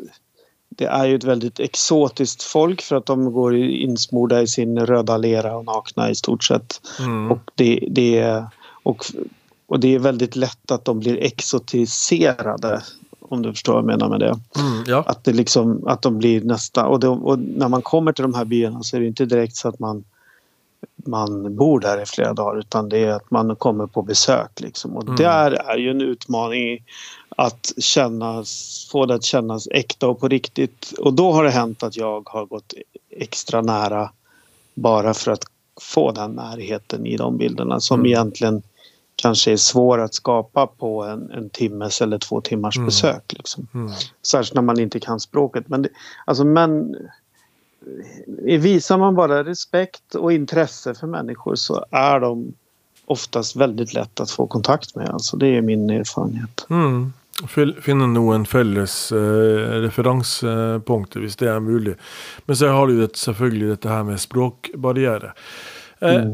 det 0.75 0.85
är 0.85 1.05
ju 1.05 1.15
ett 1.15 1.23
väldigt 1.23 1.59
exotiskt 1.59 2.43
folk 2.43 2.81
för 2.81 2.95
att 2.95 3.05
de 3.05 3.33
går 3.33 3.55
insmorda 3.55 4.41
i 4.41 4.47
sin 4.47 4.79
röda 4.79 5.17
lera 5.17 5.55
och 5.57 5.65
nakna 5.65 6.09
i 6.09 6.15
stort 6.15 6.43
sett. 6.43 6.81
Mm. 6.99 7.31
Och, 7.31 7.39
det, 7.55 7.87
det, 7.91 8.17
är- 8.19 8.45
och, 8.83 9.05
och 9.67 9.79
det 9.79 9.95
är 9.95 9.99
väldigt 9.99 10.35
lätt 10.35 10.71
att 10.71 10.85
de 10.85 10.99
blir 10.99 11.17
exotiserade 11.23 12.81
om 13.19 13.41
du 13.41 13.51
förstår 13.51 13.73
vad 13.73 13.81
jag 13.81 13.87
menar 13.87 14.09
med 14.09 14.19
det. 14.19 14.39
Mm. 14.59 14.83
Ja. 14.87 15.03
Att, 15.07 15.23
det 15.23 15.33
liksom, 15.33 15.87
att 15.87 16.01
de 16.01 16.17
blir 16.17 16.41
nästa... 16.41 16.85
Och, 16.85 16.99
de, 16.99 17.23
och 17.23 17.39
när 17.39 17.67
man 17.67 17.81
kommer 17.81 18.11
till 18.13 18.21
de 18.23 18.33
här 18.33 18.45
byarna 18.45 18.83
så 18.83 18.95
är 18.95 19.01
det 19.01 19.07
inte 19.07 19.25
direkt 19.25 19.55
så 19.55 19.67
att 19.67 19.79
man, 19.79 20.03
man 21.05 21.55
bor 21.55 21.79
där 21.79 22.01
i 22.01 22.05
flera 22.05 22.33
dagar 22.33 22.59
utan 22.59 22.89
det 22.89 22.97
är 22.97 23.11
att 23.11 23.31
man 23.31 23.55
kommer 23.55 23.87
på 23.87 24.01
besök. 24.01 24.59
Liksom. 24.61 24.95
Och 24.97 25.03
Mm. 25.03 25.15
där 25.15 25.51
är 25.51 25.77
ju 25.77 25.91
en 25.91 26.01
utmaning 26.01 26.79
att 27.41 27.73
kännas, 27.77 28.87
få 28.91 29.05
det 29.05 29.13
att 29.15 29.23
kännas 29.23 29.67
äkta 29.71 30.07
och 30.07 30.19
på 30.19 30.27
riktigt. 30.27 30.93
Och 30.99 31.13
då 31.13 31.31
har 31.31 31.43
det 31.43 31.49
hänt 31.49 31.83
att 31.83 31.97
jag 31.97 32.29
har 32.29 32.45
gått 32.45 32.73
extra 33.09 33.61
nära 33.61 34.11
bara 34.73 35.13
för 35.13 35.31
att 35.31 35.43
få 35.81 36.11
den 36.11 36.31
närheten 36.31 37.05
i 37.05 37.17
de 37.17 37.37
bilderna 37.37 37.79
som 37.79 37.99
Mm. 37.99 38.05
egentligen 38.11 38.61
kanske 39.15 39.51
är 39.51 39.57
svår 39.57 40.01
att 40.01 40.13
skapa 40.13 40.67
på 40.67 41.03
en, 41.03 41.31
en 41.31 41.49
timmes 41.49 42.01
eller 42.01 42.17
två 42.17 42.41
timmars 42.41 42.77
Mm. 42.77 42.85
besök. 42.85 43.33
Liksom. 43.33 43.67
Mm. 43.73 43.91
Särskilt 44.27 44.55
när 44.55 44.61
man 44.61 44.79
inte 44.79 44.99
kan 44.99 45.19
språket. 45.19 45.67
Men, 45.67 45.81
det, 45.81 45.89
alltså, 46.25 46.43
men 46.45 46.95
eh, 48.47 48.59
visar 48.61 48.97
man 48.97 49.15
bara 49.15 49.43
respekt 49.43 50.15
och 50.15 50.33
intresse 50.33 50.93
för 50.93 51.07
människor 51.07 51.55
så 51.55 51.85
är 51.91 52.19
de 52.19 52.53
oftast 53.05 53.55
väldigt 53.55 53.93
lätt 53.93 54.19
att 54.19 54.31
få 54.31 54.47
kontakt 54.47 54.95
med. 54.95 55.09
Alltså, 55.09 55.37
det 55.37 55.47
är 55.47 55.61
min 55.61 55.89
erfarenhet. 55.89 56.65
Mm. 56.69 57.13
Finne 57.49 58.07
noen 58.11 58.45
felles 58.49 58.95
eh, 59.15 59.79
referansepunkter, 59.85 61.23
hvis 61.23 61.39
det 61.41 61.49
er 61.49 61.63
mulig. 61.63 61.95
Men 62.45 62.59
så 62.59 62.71
har 62.75 62.89
du 62.91 63.01
selvfølgelig 63.01 63.73
dette 63.73 63.91
her 63.91 64.05
med 64.07 64.21
språkbarriere. 64.21 65.33
Eh, 66.05 66.25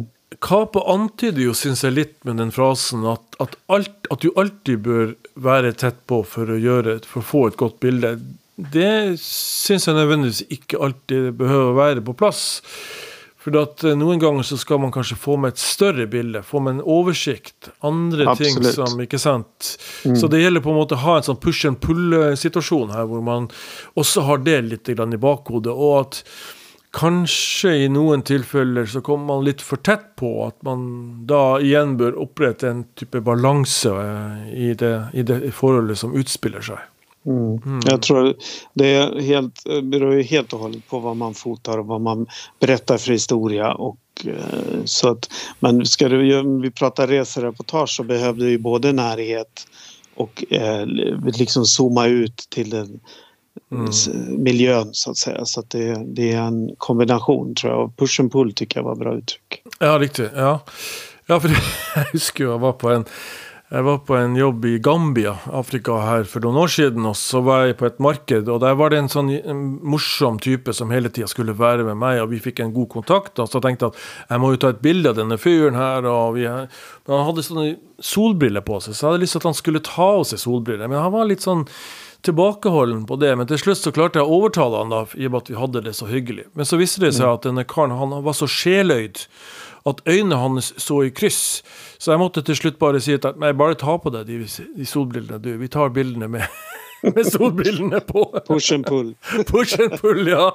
Kape 0.43 0.83
antyder 0.91 1.45
jo, 1.45 1.53
syns 1.55 1.85
jeg, 1.85 1.95
litt 1.95 2.17
med 2.27 2.41
den 2.41 2.51
frasen 2.53 3.05
at, 3.07 3.37
at, 3.43 3.55
alt, 3.71 3.95
at 4.11 4.25
du 4.25 4.29
alltid 4.35 4.83
bør 4.85 5.15
være 5.39 5.71
tett 5.79 6.03
på 6.09 6.21
for 6.27 6.51
å, 6.51 6.59
gjøre, 6.59 6.99
for 7.07 7.23
å 7.23 7.29
få 7.31 7.43
et 7.47 7.59
godt 7.59 7.79
bilde. 7.83 8.17
Det 8.57 9.17
syns 9.21 9.87
jeg 9.87 9.95
nødvendigvis 9.95 10.43
ikke 10.53 10.81
alltid 10.83 11.31
behøver 11.39 11.71
å 11.71 11.77
være 11.77 12.03
på 12.05 12.15
plass. 12.17 12.43
For 13.47 13.55
at 13.61 13.83
eh, 13.87 13.95
noen 13.95 14.19
ganger 14.19 14.43
så 14.43 14.57
skal 14.59 14.81
man 14.83 14.91
kanskje 14.91 15.15
få 15.15 15.37
med 15.39 15.55
et 15.55 15.61
større 15.61 16.03
bilde, 16.11 16.41
få 16.43 16.59
med 16.59 16.75
en 16.75 16.81
oversikt. 16.83 17.69
Andre 17.87 18.33
ting 18.35 18.57
Absolutt. 18.59 18.75
som 18.75 18.99
Ikke 18.99 19.19
sant? 19.23 19.69
Så 20.03 20.27
det 20.27 20.41
gjelder 20.41 20.65
på 20.65 20.73
en 20.73 20.81
måte 20.81 20.97
å 20.97 21.03
ha 21.05 21.15
en 21.15 21.27
sånn 21.29 21.39
push 21.39 21.63
and 21.69 21.79
pull-situasjon 21.79 22.91
her, 22.91 23.07
hvor 23.07 23.23
man 23.23 23.47
også 23.95 24.25
har 24.27 24.43
det 24.43 24.59
litt 24.67 24.91
grann 24.91 25.15
i 25.15 25.21
bakhodet. 25.21 25.71
Og 25.71 25.95
at 26.01 26.19
kanskje 26.97 27.71
i 27.85 27.87
noen 27.93 28.25
tilfeller 28.27 28.89
så 28.91 28.99
kommer 29.05 29.31
man 29.31 29.47
litt 29.47 29.63
for 29.63 29.79
tett 29.79 30.09
på. 30.19 30.33
At 30.49 30.59
man 30.67 30.83
da 31.31 31.61
igjen 31.63 31.95
bør 32.01 32.19
opprette 32.27 32.67
en 32.67 32.83
type 32.99 33.23
balanse 33.23 33.95
eh, 33.95 34.45
i 34.67 34.69
det, 34.75 34.95
i 35.15 35.23
det 35.23 35.39
forholdet 35.55 36.03
som 36.03 36.19
utspiller 36.19 36.67
seg. 36.67 36.83
Jag 37.85 38.01
tror 38.01 38.35
det 38.73 38.87
är 38.87 39.19
helt, 39.21 39.63
beror 39.83 40.13
ju 40.13 40.23
helt 40.23 40.53
och 40.53 40.59
hållet 40.59 40.87
på 40.87 40.99
vad 40.99 41.15
man 41.15 41.33
fotar 41.33 41.77
och 41.77 41.85
vad 41.85 42.01
man 42.01 42.27
berättar 42.59 42.97
för 42.97 43.11
historia 43.11 43.73
och 43.73 43.97
eh, 44.25 44.83
så 44.85 45.09
att, 45.09 45.29
men 45.59 45.85
ska 45.85 46.09
du, 46.09 46.39
om 46.39 46.61
vi 46.61 46.71
pratar 46.71 47.07
resereportage 47.07 47.89
så 47.89 48.03
behövde 48.03 48.45
vi 48.45 48.57
både 48.57 48.91
närhet 48.91 49.67
och 50.15 50.53
eh, 50.53 50.85
liksom 51.37 51.65
zooma 51.65 52.07
ut 52.07 52.47
till 52.49 52.69
den 52.69 52.99
Mm. 53.71 54.43
miljön 54.43 54.89
så 54.91 55.11
att 55.11 55.17
säga. 55.17 55.45
Så 55.45 55.59
att 55.59 55.69
det, 55.69 56.03
det 56.15 56.31
är 56.31 56.41
en 56.41 56.75
kombination 56.77 57.55
tror 57.55 57.73
jag. 57.73 57.83
Och 57.83 57.97
push 57.97 58.21
and 58.21 58.31
pull 58.31 58.53
tycker 58.53 58.79
jag 58.79 58.83
var 58.83 58.95
bra 58.95 59.17
uttryck. 59.17 59.61
Ja, 59.79 59.99
riktigt. 59.99 60.31
Ja, 60.35 60.59
ja 61.25 61.39
för 61.39 61.47
det, 61.47 61.55
jeg 61.95 62.05
husker 62.11 62.43
jo 62.43 62.51
jeg 62.51 62.59
var 62.59 62.73
på 62.73 62.89
en 62.89 63.05
jeg 63.67 63.83
var 63.83 63.97
på 64.07 64.15
en 64.15 64.35
jobb 64.39 64.65
i 64.65 64.77
Gambia, 64.79 65.33
Afrika, 65.51 65.97
her 65.99 66.23
for 66.31 66.39
noen 66.45 66.61
år 66.61 66.69
siden. 66.71 67.03
Og 67.09 67.17
så 67.19 67.41
var 67.43 67.65
jeg 67.65 67.75
på 67.81 67.89
et 67.89 67.97
marked, 67.99 68.47
og 68.47 68.61
der 68.63 68.77
var 68.79 68.93
det 68.93 69.01
en 69.01 69.11
sånn 69.11 69.31
morsom 69.83 70.37
type 70.39 70.71
som 70.71 70.93
hele 70.95 71.11
tida 71.11 71.27
skulle 71.27 71.55
være 71.57 71.83
med 71.89 71.99
meg, 71.99 72.21
og 72.23 72.31
vi 72.31 72.39
fikk 72.45 72.61
en 72.63 72.71
god 72.71 72.87
kontakt. 72.95 73.35
Og 73.43 73.51
så 73.51 73.59
tenkte 73.63 73.89
jeg 73.89 73.97
at 73.97 74.31
jeg 74.31 74.43
må 74.43 74.53
jo 74.53 74.61
ta 74.63 74.71
et 74.71 74.79
bilde 74.85 75.11
av 75.11 75.19
denne 75.19 75.35
fyren 75.41 75.75
her. 75.75 76.07
og 76.07 76.37
vi, 76.39 76.47
Men 76.47 77.17
han 77.17 77.27
hadde 77.27 77.43
sånne 77.43 77.67
solbriller 77.99 78.63
på 78.63 78.79
seg, 78.79 78.95
så 78.95 79.03
jeg 79.03 79.11
hadde 79.11 79.25
lyst 79.25 79.35
til 79.35 79.43
at 79.43 79.51
han 79.51 79.59
skulle 79.59 79.83
ta 79.83 80.09
av 80.15 80.27
seg 80.31 80.45
solbriller. 80.45 80.87
Men 80.87 81.03
han 81.03 81.15
var 81.17 81.27
litt 81.27 81.43
sånn 81.43 81.67
tilbakeholden 82.23 83.03
på 83.05 83.19
det, 83.19 83.35
men 83.35 83.51
til 83.51 83.59
slutt 83.59 83.83
så 83.83 83.91
klarte 83.91 84.21
jeg 84.21 84.27
å 84.27 84.39
overtale 84.39 84.79
han 84.79 84.95
da, 84.95 85.03
i 85.11 85.27
og 85.27 85.35
med 85.35 85.43
at 85.43 85.51
vi 85.51 85.59
hadde 85.59 85.83
det 85.85 85.93
så 85.99 86.07
hyggelig. 86.07 86.47
Men 86.55 86.67
så 86.67 86.79
viste 86.79 87.03
det 87.03 87.13
seg 87.19 87.27
at 87.29 87.45
denne 87.45 87.67
karen 87.67 87.99
han 87.99 88.15
var 88.23 88.35
så 88.35 88.47
sjeløyd 88.47 89.27
at 89.89 90.01
øynene 90.07 90.35
hans 90.35 90.73
så 90.77 91.01
i 91.03 91.09
kryss. 91.09 91.63
Så 91.97 92.11
jeg 92.11 92.19
måtte 92.21 92.43
til 92.45 92.57
slutt 92.59 92.79
bare 92.79 93.01
si 93.03 93.15
at 93.17 93.25
nei, 93.39 93.53
bare 93.57 93.77
ta 93.79 93.97
på 94.01 94.13
deg 94.13 94.27
de, 94.27 94.41
de 94.77 94.85
solbrillene, 94.85 95.39
du. 95.43 95.55
Vi 95.61 95.69
tar 95.71 95.93
bildene 95.95 96.29
med, 96.37 96.45
med 97.15 97.23
solbrillene 97.31 98.01
på. 98.07 98.27
Push 98.47 98.73
and 98.73 98.85
pull. 98.85 99.15
Push 99.51 99.79
and 99.81 99.99
pull, 100.01 100.27
ja. 100.27 100.51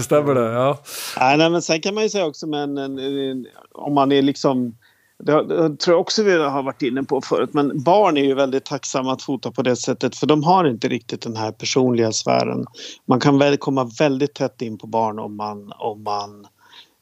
Stemmer 0.00 0.34
det. 0.34 0.46
ja. 0.52 0.78
Nej, 1.18 1.36
nej, 1.36 1.50
men 1.50 1.62
sen 1.62 1.80
kan 1.80 1.94
man 1.94 2.04
ju 2.04 2.10
säga 2.10 2.26
också 2.26 2.46
men 2.46 2.78
en, 2.78 2.98
en, 2.98 3.46
om 3.72 3.94
man 3.94 4.12
är 4.12 4.22
liksom 4.22 4.74
det, 5.18 5.44
det 5.44 5.76
tror 5.78 5.94
jag 5.94 6.00
också 6.00 6.22
vi 6.22 6.38
har 6.38 6.62
varit 6.62 6.82
inne 6.82 7.02
på 7.02 7.20
förut, 7.20 7.54
men 7.54 7.82
barn 7.82 8.16
är 8.16 8.24
ju 8.24 8.34
väldigt 8.34 8.64
tacksamma 8.64 9.12
att 9.12 9.22
fota 9.22 9.50
på 9.50 9.62
det 9.62 9.76
sättet 9.76 10.16
för 10.16 10.26
de 10.26 10.42
har 10.42 10.64
inte 10.64 10.88
riktigt 10.88 11.22
den 11.22 11.36
här 11.36 11.52
personliga 11.52 12.12
sfären. 12.12 12.66
Man 13.06 13.20
kan 13.20 13.38
väl 13.38 13.56
komma 13.56 13.90
väldigt 13.98 14.34
tätt 14.34 14.62
in 14.62 14.78
på 14.78 14.86
barn 14.86 15.18
om 15.18 15.36
man, 15.36 15.72
om 15.78 16.02
man 16.02 16.46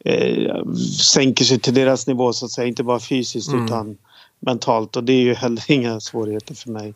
eh, 0.04 0.64
sänker 1.12 1.44
sig 1.44 1.58
till 1.58 1.74
deras 1.74 2.06
nivå 2.06 2.32
så 2.32 2.44
att 2.46 2.50
säga, 2.52 2.66
inte 2.68 2.82
bara 2.82 3.00
fysiskt 3.00 3.52
Mm. 3.52 3.64
utan 3.64 3.96
mentalt 4.40 4.96
och 4.96 5.04
det 5.04 5.12
är 5.12 5.22
ju 5.22 5.34
heller 5.34 5.64
inga 5.68 6.00
svårigheter 6.00 6.54
för 6.54 6.70
mig. 6.70 6.94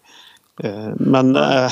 Eh, 0.62 0.88
men 0.96 1.36
eh, 1.36 1.70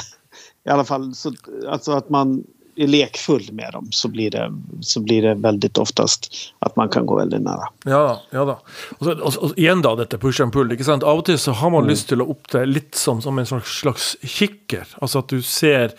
i 0.67 0.71
alla 0.71 0.85
fall 0.85 1.15
så, 1.15 1.33
alltså 1.69 1.93
att 1.93 2.11
man 2.11 2.45
är 2.77 2.87
lekfull 2.87 3.49
med 3.53 3.73
dem 3.73 3.89
så 3.91 4.09
blir, 4.09 4.31
det, 4.31 4.53
så 4.81 5.01
blir 5.01 5.23
det 5.23 5.35
väldigt 5.35 5.79
oftast 5.79 6.35
att 6.59 6.77
man 6.77 6.89
kan 6.89 7.07
gå 7.07 7.17
väldigt 7.17 7.43
nära. 7.43 7.69
Ja 7.85 8.23
ja 8.31 8.45
da. 8.45 8.59
Og, 8.99 9.05
så, 9.07 9.13
og, 9.13 9.37
og 9.43 9.59
igjen 9.61 9.83
da, 9.85 9.95
dette 9.97 10.19
push 10.19 10.41
and 10.43 10.53
pull. 10.53 10.73
ikke 10.73 10.85
sant? 10.85 11.05
Av 11.05 11.21
og 11.21 11.27
til 11.29 11.39
så 11.39 11.53
har 11.53 11.71
man 11.71 11.89
lyst 11.89 12.09
til 12.09 12.23
å 12.25 12.29
opptre 12.33 12.65
litt 12.67 12.95
som, 12.97 13.21
som 13.21 13.39
en 13.39 13.47
slags, 13.47 13.79
slags 13.83 14.17
kikker. 14.23 14.89
Altså 15.01 15.21
at 15.21 15.29
du 15.29 15.43
ser, 15.43 15.93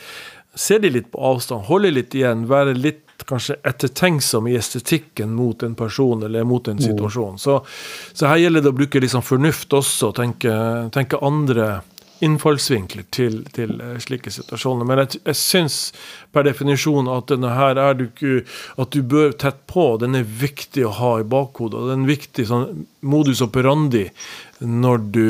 ser 0.55 0.81
de 0.81 0.89
litt 0.89 1.11
på 1.13 1.21
avstand, 1.21 1.65
holder 1.69 1.93
litt 1.93 2.15
igjen, 2.17 2.47
være 2.49 2.73
litt 2.73 3.02
Kanske 3.23 3.55
ettertenksom 3.63 4.47
i 4.51 4.57
estetikken 4.59 5.31
mot 5.31 5.63
en 5.63 5.75
person 5.79 6.23
eller 6.23 6.43
mot 6.43 6.67
en 6.67 6.81
situasjon. 6.81 7.37
Så, 7.39 7.61
så 8.13 8.27
her 8.27 8.41
gjelder 8.41 8.65
det 8.65 8.73
å 8.73 8.75
bruke 8.75 8.99
liksom 8.99 9.23
fornuft 9.23 9.73
også, 9.73 10.11
tänka 10.11 10.33
tenke, 10.33 10.89
tenke 10.91 11.25
andre 11.25 11.81
innfallsvinkler 12.23 13.03
til, 13.11 13.41
til 13.55 13.75
eh, 13.83 13.97
slike 14.01 14.31
situasjoner. 14.31 14.87
Men 14.87 15.01
jeg, 15.03 15.19
jeg 15.27 15.39
syns 15.39 15.77
per 16.31 16.45
definisjon 16.47 17.09
at 17.11 17.27
denne 17.31 17.51
her 17.57 17.79
er 17.81 17.97
du 17.99 18.05
ikke 18.05 18.43
At 18.79 18.95
du 18.95 19.01
bør 19.03 19.33
tett 19.35 19.65
på. 19.67 19.97
Den 20.01 20.15
er 20.15 20.23
viktig 20.23 20.85
å 20.87 20.93
ha 20.99 21.13
i 21.19 21.27
bakhodet. 21.27 21.79
Og 21.79 21.89
det 21.89 21.95
er 21.95 21.99
en 21.99 22.09
viktig 22.09 22.47
sånn 22.47 22.85
modus 23.03 23.43
operandi 23.43 24.05
når 24.63 25.03
du 25.13 25.25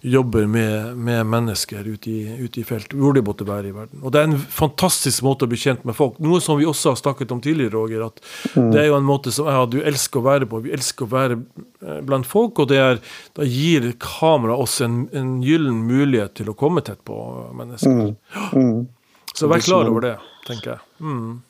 jobber 0.00 0.46
med, 0.46 0.96
med 0.96 1.26
mennesker 1.26 1.86
ute 1.86 2.10
i, 2.10 2.20
ute 2.40 2.62
i 2.62 2.64
felt, 2.64 2.94
hvor 2.96 3.14
de 3.16 3.22
måtte 3.24 3.46
være 3.48 3.70
i 3.70 3.74
verden. 3.74 4.02
Og 4.02 4.14
det 4.14 4.20
er 4.20 4.30
en 4.30 4.38
fantastisk 4.38 5.24
måte 5.26 5.46
å 5.46 5.50
bli 5.50 5.58
kjent 5.60 5.84
med 5.88 5.96
folk. 5.98 6.20
Noe 6.22 6.40
som 6.44 6.58
vi 6.60 6.68
også 6.68 6.94
har 6.94 7.00
snakket 7.00 7.34
om 7.34 7.42
tidligere, 7.44 7.74
Roger. 7.76 8.06
At 8.06 8.22
det 8.54 8.82
er 8.82 8.88
jo 8.90 8.96
en 8.98 9.08
måte 9.08 9.34
som 9.34 9.50
ja, 9.50 9.66
du 9.68 9.80
elsker 9.82 10.22
å 10.22 10.26
være 10.28 10.48
på. 10.50 10.62
Vi 10.64 10.74
elsker 10.76 11.06
å 11.06 11.12
være 11.12 11.40
eh, 11.40 12.00
blant 12.06 12.28
folk, 12.28 12.62
og 12.62 12.70
det 12.72 12.80
er, 12.80 13.02
da 13.36 13.46
gir 13.48 13.90
kamera 14.00 14.56
oss 14.60 14.80
en, 14.84 15.04
en 15.16 15.36
gyllen 15.44 15.84
mulighet 15.88 16.38
til 16.40 16.52
å 16.52 16.56
komme 16.58 16.84
tett 16.86 17.02
på 17.06 17.18
mennesker. 17.58 18.14
Mm. 18.56 18.88
Så 19.34 19.46
vær 19.46 19.56
Det 19.56 19.62
är 19.62 19.70
klar 19.70 19.88
over 19.88 20.00
det, 20.00 20.18
tenker 20.46 20.70
jeg. 20.70 20.80
Mm. 21.00 21.42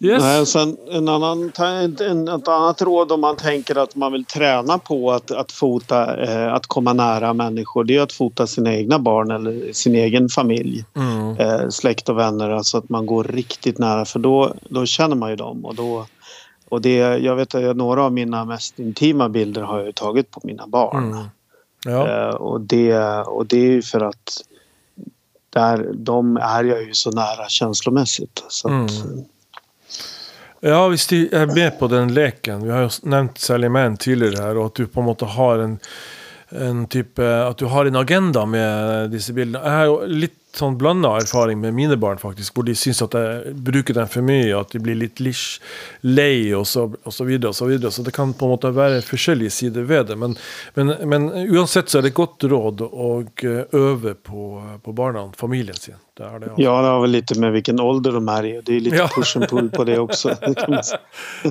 Yes. 0.00 0.22
Nej, 0.22 0.40
och 0.40 0.48
sen 0.48 0.76
en 0.90 1.08
annan, 1.08 1.52
en, 2.00 2.28
ett 2.28 2.48
annat 2.48 2.82
råd 2.82 3.12
om 3.12 3.20
man 3.20 3.36
tänker 3.36 3.78
att 3.78 3.94
man 3.96 4.12
vill 4.12 4.24
träna 4.24 4.78
på 4.78 5.12
att, 5.12 5.30
att 5.30 5.52
fota, 5.52 6.24
eh, 6.24 6.52
att 6.52 6.66
komma 6.66 6.92
nära 6.92 7.32
människor, 7.32 7.84
det 7.84 7.96
är 7.96 8.00
att 8.00 8.12
fota 8.12 8.46
sina 8.46 8.74
egna 8.74 8.98
barn 8.98 9.30
eller 9.30 9.72
sin 9.72 9.94
egen 9.94 10.28
familj, 10.28 10.84
Mm. 10.96 11.36
eh, 11.36 11.68
släkt 11.68 12.08
och 12.08 12.18
vänner, 12.18 12.50
alltså 12.50 12.78
att 12.78 12.88
man 12.88 13.06
går 13.06 13.24
riktigt 13.24 13.78
nära 13.78 14.04
för 14.04 14.18
då, 14.18 14.54
då 14.68 14.86
känner 14.86 15.16
man 15.16 15.30
ju 15.30 15.36
dem 15.36 15.64
och 15.64 15.74
då 15.74 16.06
och 16.68 16.80
det, 16.80 16.96
jag 16.98 17.36
vet 17.36 17.54
att 17.54 17.76
några 17.76 18.04
av 18.04 18.12
mina 18.12 18.44
mest 18.44 18.78
intima 18.78 19.28
bilder 19.28 19.62
har 19.62 19.80
jag 19.80 19.94
tagit 19.94 20.30
på 20.30 20.40
mina 20.44 20.66
barn. 20.66 21.12
Mm. 21.12 21.24
Ja. 21.84 22.08
Eh, 22.28 22.34
och, 22.34 22.60
det, 22.60 22.98
och 23.22 23.46
det 23.46 23.56
är 23.56 23.70
ju 23.70 23.82
för 23.82 24.00
att 24.00 24.42
där, 25.50 25.90
de 25.94 26.36
är 26.36 26.64
jag 26.64 26.82
ju 26.82 26.94
så 26.94 27.10
nära 27.10 27.48
känslomässigt. 27.48 28.44
Så 28.48 28.68
att, 28.68 28.90
Mm. 28.90 29.24
Ja, 30.68 30.88
visst, 30.88 31.12
jag 31.12 31.32
är 31.32 31.54
med 31.54 31.78
på 31.78 31.88
den 31.88 32.14
leken 32.14 32.62
Vi 32.62 32.70
har 32.70 32.82
ju 32.82 32.88
nämnt 33.02 33.38
Salimän 33.38 33.96
tidigare 33.96 34.42
här 34.42 34.56
och 34.56 34.66
att 34.66 34.74
du 34.74 34.86
på 34.86 35.02
något 35.02 35.20
sätt 35.20 35.28
har 35.28 35.58
en, 35.58 35.78
en 36.48 36.86
typ, 36.86 37.18
eh, 37.18 37.46
att 37.46 37.58
du 37.58 37.64
har 37.64 37.86
en 37.86 37.96
agenda 37.96 38.46
med 38.46 39.02
eh, 39.02 39.10
dessa 39.10 39.32
bildene. 39.32 39.64
Jag 39.64 39.72
har 39.72 40.06
lite 40.06 40.34
sånn 40.58 40.78
blanda 40.80 41.12
erfaring 41.20 41.60
med 41.62 41.74
mine 41.76 41.96
barn, 42.00 42.18
faktisk, 42.20 42.54
hvor 42.56 42.66
de 42.66 42.74
syns 42.78 43.02
at 43.04 43.16
jeg 43.16 43.54
bruker 43.66 43.96
dem 43.96 44.08
for 44.12 44.26
mye, 44.26 44.52
at 44.58 44.72
de 44.74 44.80
blir 44.82 44.98
litt 44.98 45.20
lish, 45.20 45.60
lei 46.06 46.52
og 46.56 46.66
så, 46.70 46.86
og 47.04 47.12
så 47.14 47.26
videre 47.28 47.52
og 47.52 47.58
så 47.58 47.68
videre. 47.70 47.92
Så 47.94 48.04
det 48.06 48.14
kan 48.16 48.34
på 48.36 48.48
en 48.48 48.54
måte 48.56 48.72
være 48.76 49.02
forskjellige 49.06 49.54
sider 49.58 49.86
ved 49.88 50.10
det. 50.10 50.18
Men, 50.20 50.36
men, 50.74 50.94
men 51.08 51.28
uansett 51.46 51.92
så 51.92 52.00
er 52.00 52.08
det 52.08 52.14
et 52.14 52.20
godt 52.22 52.48
råd 52.50 52.86
å 52.86 53.12
eh, 53.22 53.62
øve 53.76 54.16
på, 54.16 54.48
på 54.84 54.96
barna, 54.96 55.28
familien 55.36 55.76
sin. 55.76 56.00
Det 56.16 56.24
det. 56.40 56.52
Ja, 56.56 56.82
det 56.82 56.88
har 56.88 57.00
väl 57.00 57.10
lite 57.10 57.40
med 57.40 57.52
vilken 57.52 57.80
ålder 57.80 58.12
de 58.12 58.28
är 58.28 58.44
i. 58.46 58.60
Det 58.64 58.76
är 58.76 58.80
lite 58.80 58.96
Ja. 58.96 59.08
push 59.08 59.36
and 59.36 59.48
pull 59.48 59.70
på 59.70 59.84
det 59.84 59.98
också. 59.98 60.28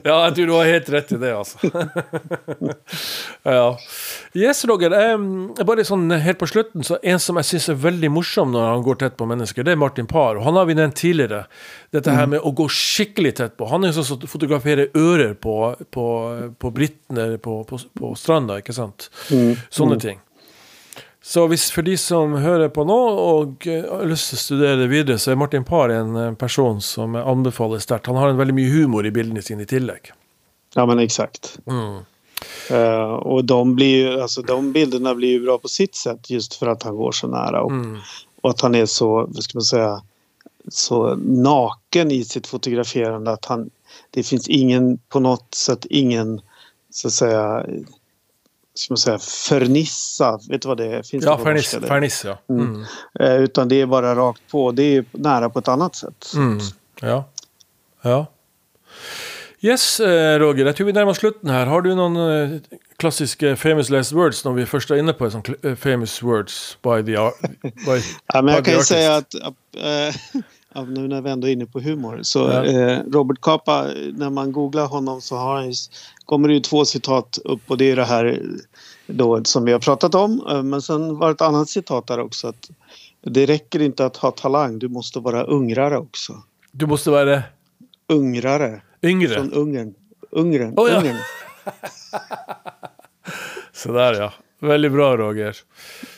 Ja, 0.04 0.26
jeg 0.26 0.36
tror 0.36 0.46
du 0.46 0.54
har 0.54 0.66
helt 0.66 0.90
rett 0.90 1.12
i 1.12 1.18
det, 1.18 1.38
altså. 1.38 1.58
ja. 3.44 3.78
Yes, 4.34 4.66
Roger. 4.66 4.92
em, 4.92 5.54
bare 5.66 5.86
sånn 5.86 6.10
helt 6.12 6.40
på 6.42 6.48
slutten, 6.50 6.84
så 6.84 6.98
En 7.04 7.20
som 7.20 7.38
jeg 7.38 7.46
syns 7.46 7.70
er 7.70 7.78
veldig 7.80 8.10
morsom 8.12 8.52
når 8.52 8.66
han 8.72 8.84
går 8.84 8.95
tett 9.00 9.18
på 9.18 9.28
mennesker, 9.30 9.64
det 9.64 9.76
er 9.76 9.80
Martin 9.82 10.08
Parr. 10.08 10.40
Han 10.46 10.58
har 10.60 10.66
vi 10.70 10.76
nevnt 10.78 10.96
tidligere. 10.96 11.46
Dette 11.96 12.14
her 12.16 12.28
med 12.32 12.44
å 12.44 12.52
gå 12.56 12.68
skikkelig 12.72 13.36
tett 13.40 13.58
på. 13.58 13.70
Han 13.72 13.88
jo 13.88 13.94
sånn 13.96 14.08
som 14.10 14.28
fotograferer 14.30 14.92
ører 14.98 15.34
på, 15.34 15.76
på, 15.92 16.06
på 16.60 16.72
britene 16.76 17.38
på, 17.38 17.64
på, 17.70 17.80
på 18.00 18.14
stranda, 18.20 18.60
ikke 18.62 18.76
sant? 18.76 19.10
Sånne 19.70 20.00
ting. 20.02 20.22
Så 21.26 21.48
hvis 21.50 21.72
for 21.74 21.82
de 21.82 21.96
som 21.98 22.36
hører 22.38 22.70
på 22.70 22.84
nå 22.86 22.96
og 23.18 23.64
eh, 23.66 23.82
har 23.90 24.06
lyst 24.06 24.30
til 24.30 24.38
å 24.38 24.42
studere 24.44 24.86
videre, 24.92 25.18
så 25.18 25.32
er 25.34 25.40
Martin 25.42 25.64
Parr 25.66 25.90
en 25.96 26.12
eh, 26.22 26.36
person 26.38 26.78
som 26.86 27.18
jeg 27.18 27.26
anbefaler 27.26 27.82
sterkt. 27.82 28.12
Han 28.12 28.20
har 28.22 28.30
en 28.30 28.38
veldig 28.38 28.54
mye 28.54 28.70
humor 28.70 29.08
i 29.10 29.14
bildene 29.16 29.42
sine 29.42 29.66
i 29.66 29.70
tillegg. 29.72 30.12
Ja, 30.76 30.86
men 30.86 31.00
exakt. 31.02 31.56
Mm. 31.66 32.04
Eh, 32.70 33.14
och 33.14 33.46
de, 33.46 33.76
blir 33.76 33.96
ju, 33.98 34.22
alltså, 34.22 34.42
de 34.42 34.72
bilderna 34.72 35.16
blir 35.16 35.30
ju 35.30 35.40
bra 35.40 35.58
på 35.58 35.68
sitt 35.68 35.96
sätt 35.96 36.30
just 36.30 36.54
för 36.54 36.68
att 36.68 36.84
han 36.84 36.96
går 36.96 37.12
så 37.12 37.28
nära. 37.28 37.62
Och, 37.62 37.72
Mm. 37.72 38.00
Och 38.46 38.52
att 38.52 38.62
han 38.62 38.76
är 38.76 38.86
så, 38.86 39.26
vad 39.28 39.44
ska 39.44 39.58
man 39.58 39.64
säga, 39.64 40.02
så 40.70 41.16
naken 41.16 42.12
i 42.12 42.24
sitt 42.24 42.48
fotograferande 42.48 43.32
att 43.32 43.46
han, 43.46 43.70
det 44.10 44.24
finns 44.24 44.48
ingen, 44.48 44.98
på 44.98 45.20
något 45.20 45.54
sätt 45.56 45.86
ingen, 45.90 46.42
så 46.90 47.08
att 47.08 47.14
säga, 47.14 47.66
ska 48.74 48.92
man 48.92 48.98
säga, 48.98 49.18
förnissa. 49.20 50.40
Vet 50.50 50.62
du 50.62 50.68
vad 50.68 50.78
det 50.78 50.86
är? 50.86 51.04
Finns 51.04 51.26
Ja, 51.26 51.38
det? 51.38 51.88
ferniss 51.88 52.26
ja. 52.26 52.38
Mm. 52.50 52.86
Eh, 53.20 53.36
utan 53.36 53.68
det 53.68 53.82
är 53.82 53.86
bara 53.86 54.16
rakt 54.16 54.42
på. 54.52 54.72
Det 54.72 54.84
är 54.84 55.06
nära 55.12 55.50
på 55.50 55.60
ett 55.60 55.68
annat 55.68 55.96
sätt. 55.96 56.32
Mm. 56.36 56.60
ja. 57.02 57.24
Ja. 58.02 58.26
Yes, 59.62 60.00
eh, 60.00 60.40
Roger. 60.40 60.66
Jeg 60.66 60.76
tror 60.76 60.86
vi 60.86 60.94
nærmer 60.94 61.12
oss 61.12 61.18
slutten 61.18 61.50
her. 61.50 61.66
Har 61.66 61.82
du 61.82 61.96
noen 61.96 62.16
eh, 62.16 62.60
klassiske 63.06 63.56
famous 63.56 63.90
last 63.94 64.14
words 64.18 64.44
når 64.46 64.54
vi 64.58 64.66
først 64.66 64.92
er 64.92 64.98
inne 65.02 65.14
på 65.14 65.28
en 65.28 65.34
sånn 65.38 65.56
eh, 65.62 65.76
famous 65.78 66.18
words 66.26 66.56
by 66.86 67.02
the, 67.06 67.18
ar- 67.22 67.38
by, 67.62 68.00
Ja, 68.34 68.42
men 68.42 68.46
by 68.46 68.52
jag 68.58 68.66
kan 68.66 68.74
ju 68.74 68.84
säga 68.84 69.16
att, 69.16 69.36
eh, 69.36 70.16
ja, 70.76 70.84
nu 70.84 71.08
när 71.08 71.22
vi 71.22 71.30
ändå 71.30 71.48
är 71.48 71.52
inne 71.52 71.66
på 71.66 71.80
humor, 71.80 72.20
så 72.24 72.40
Ja. 72.40 72.64
eh, 72.66 73.00
Robert 73.12 73.42
Capa, 73.42 73.84
när 74.14 74.30
man 74.30 74.52
googlar 74.52 74.86
honom 74.88 75.22
så 75.22 75.36
har 75.36 75.56
han, 75.62 75.74
kommer 76.26 76.48
det 76.48 76.54
ju 76.54 76.60
två 76.60 76.86
citat 76.86 77.38
upp 77.46 77.62
och 77.68 77.78
det 77.78 77.92
är 77.92 77.96
det 77.96 78.06
här 78.06 78.42
då, 79.08 79.44
som 79.44 79.66
vi 79.66 79.72
har 79.72 79.80
pratat 79.80 80.16
om. 80.16 80.42
Eh, 80.50 80.64
men 80.64 80.82
sen 80.82 81.18
var 81.18 81.28
det 81.28 81.34
ett 81.34 81.42
annat 81.42 81.70
citat 81.70 82.08
där 82.08 82.20
också. 82.20 82.48
Att 82.48 82.70
det 83.22 83.46
räcker 83.46 83.82
inte 83.82 84.06
att 84.06 84.18
ha 84.18 84.32
talang, 84.32 84.80
du 84.80 84.88
måste 84.90 85.20
vara 85.20 85.44
ungrare 85.44 85.98
också. 85.98 86.34
Du 86.72 86.86
måste 86.88 87.12
være 87.12 87.44
Ungrare, 88.10 88.82
yngre. 89.04 89.34
från 89.36 89.52
Ungern. 89.54 89.94
Ungern. 90.32 90.74
Oh, 90.78 90.90
ja. 90.92 90.98
Ungern. 90.98 91.18
Så 93.86 93.94
der, 93.94 94.18
ja. 94.18 94.32
Veldig 94.66 94.92
bra, 94.92 95.18
Roger. 95.18 95.58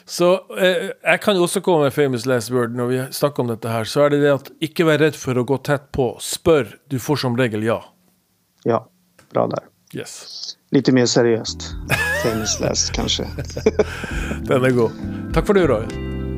Så 0.05 0.29
eh, 0.57 0.91
jeg 1.03 1.21
kan 1.21 1.35
jo 1.35 1.43
også 1.43 1.59
komme 1.65 1.87
med 1.87 1.93
famous 1.93 2.25
last 2.29 2.51
word 2.53 2.77
når 2.77 2.91
vi 2.91 2.99
snakker 3.11 3.43
om 3.43 3.51
dette 3.51 3.71
her. 3.71 3.83
Så 3.83 4.05
er 4.05 4.13
det 4.13 4.21
det 4.23 4.31
at 4.31 4.51
ikke 4.63 4.87
vær 4.87 5.01
redd 5.03 5.19
for 5.19 5.35
å 5.35 5.43
gå 5.47 5.59
tett 5.67 5.89
på. 5.91 6.13
Spør. 6.23 6.77
Du 6.87 6.95
får 7.03 7.25
som 7.25 7.35
regel 7.39 7.67
ja. 7.67 7.81
Ja, 8.63 8.85
bra 9.33 9.49
där. 9.51 9.67
Yes. 9.95 10.55
Lite 10.71 10.95
mer 10.95 11.05
seriöst. 11.11 11.73
Tennisläst 12.23 12.95
kanske. 12.95 13.27
Den 14.47 14.63
er 14.63 14.75
god. 14.79 14.95
Takk 15.35 15.47
for 15.47 15.59
det, 15.59 15.67
Roy. 15.67 15.87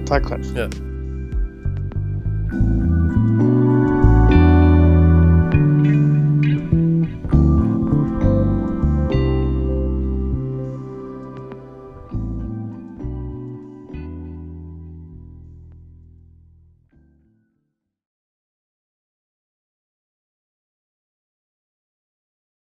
Tack 0.10 0.26
själv. 0.30 0.46
Ja. 0.58 0.70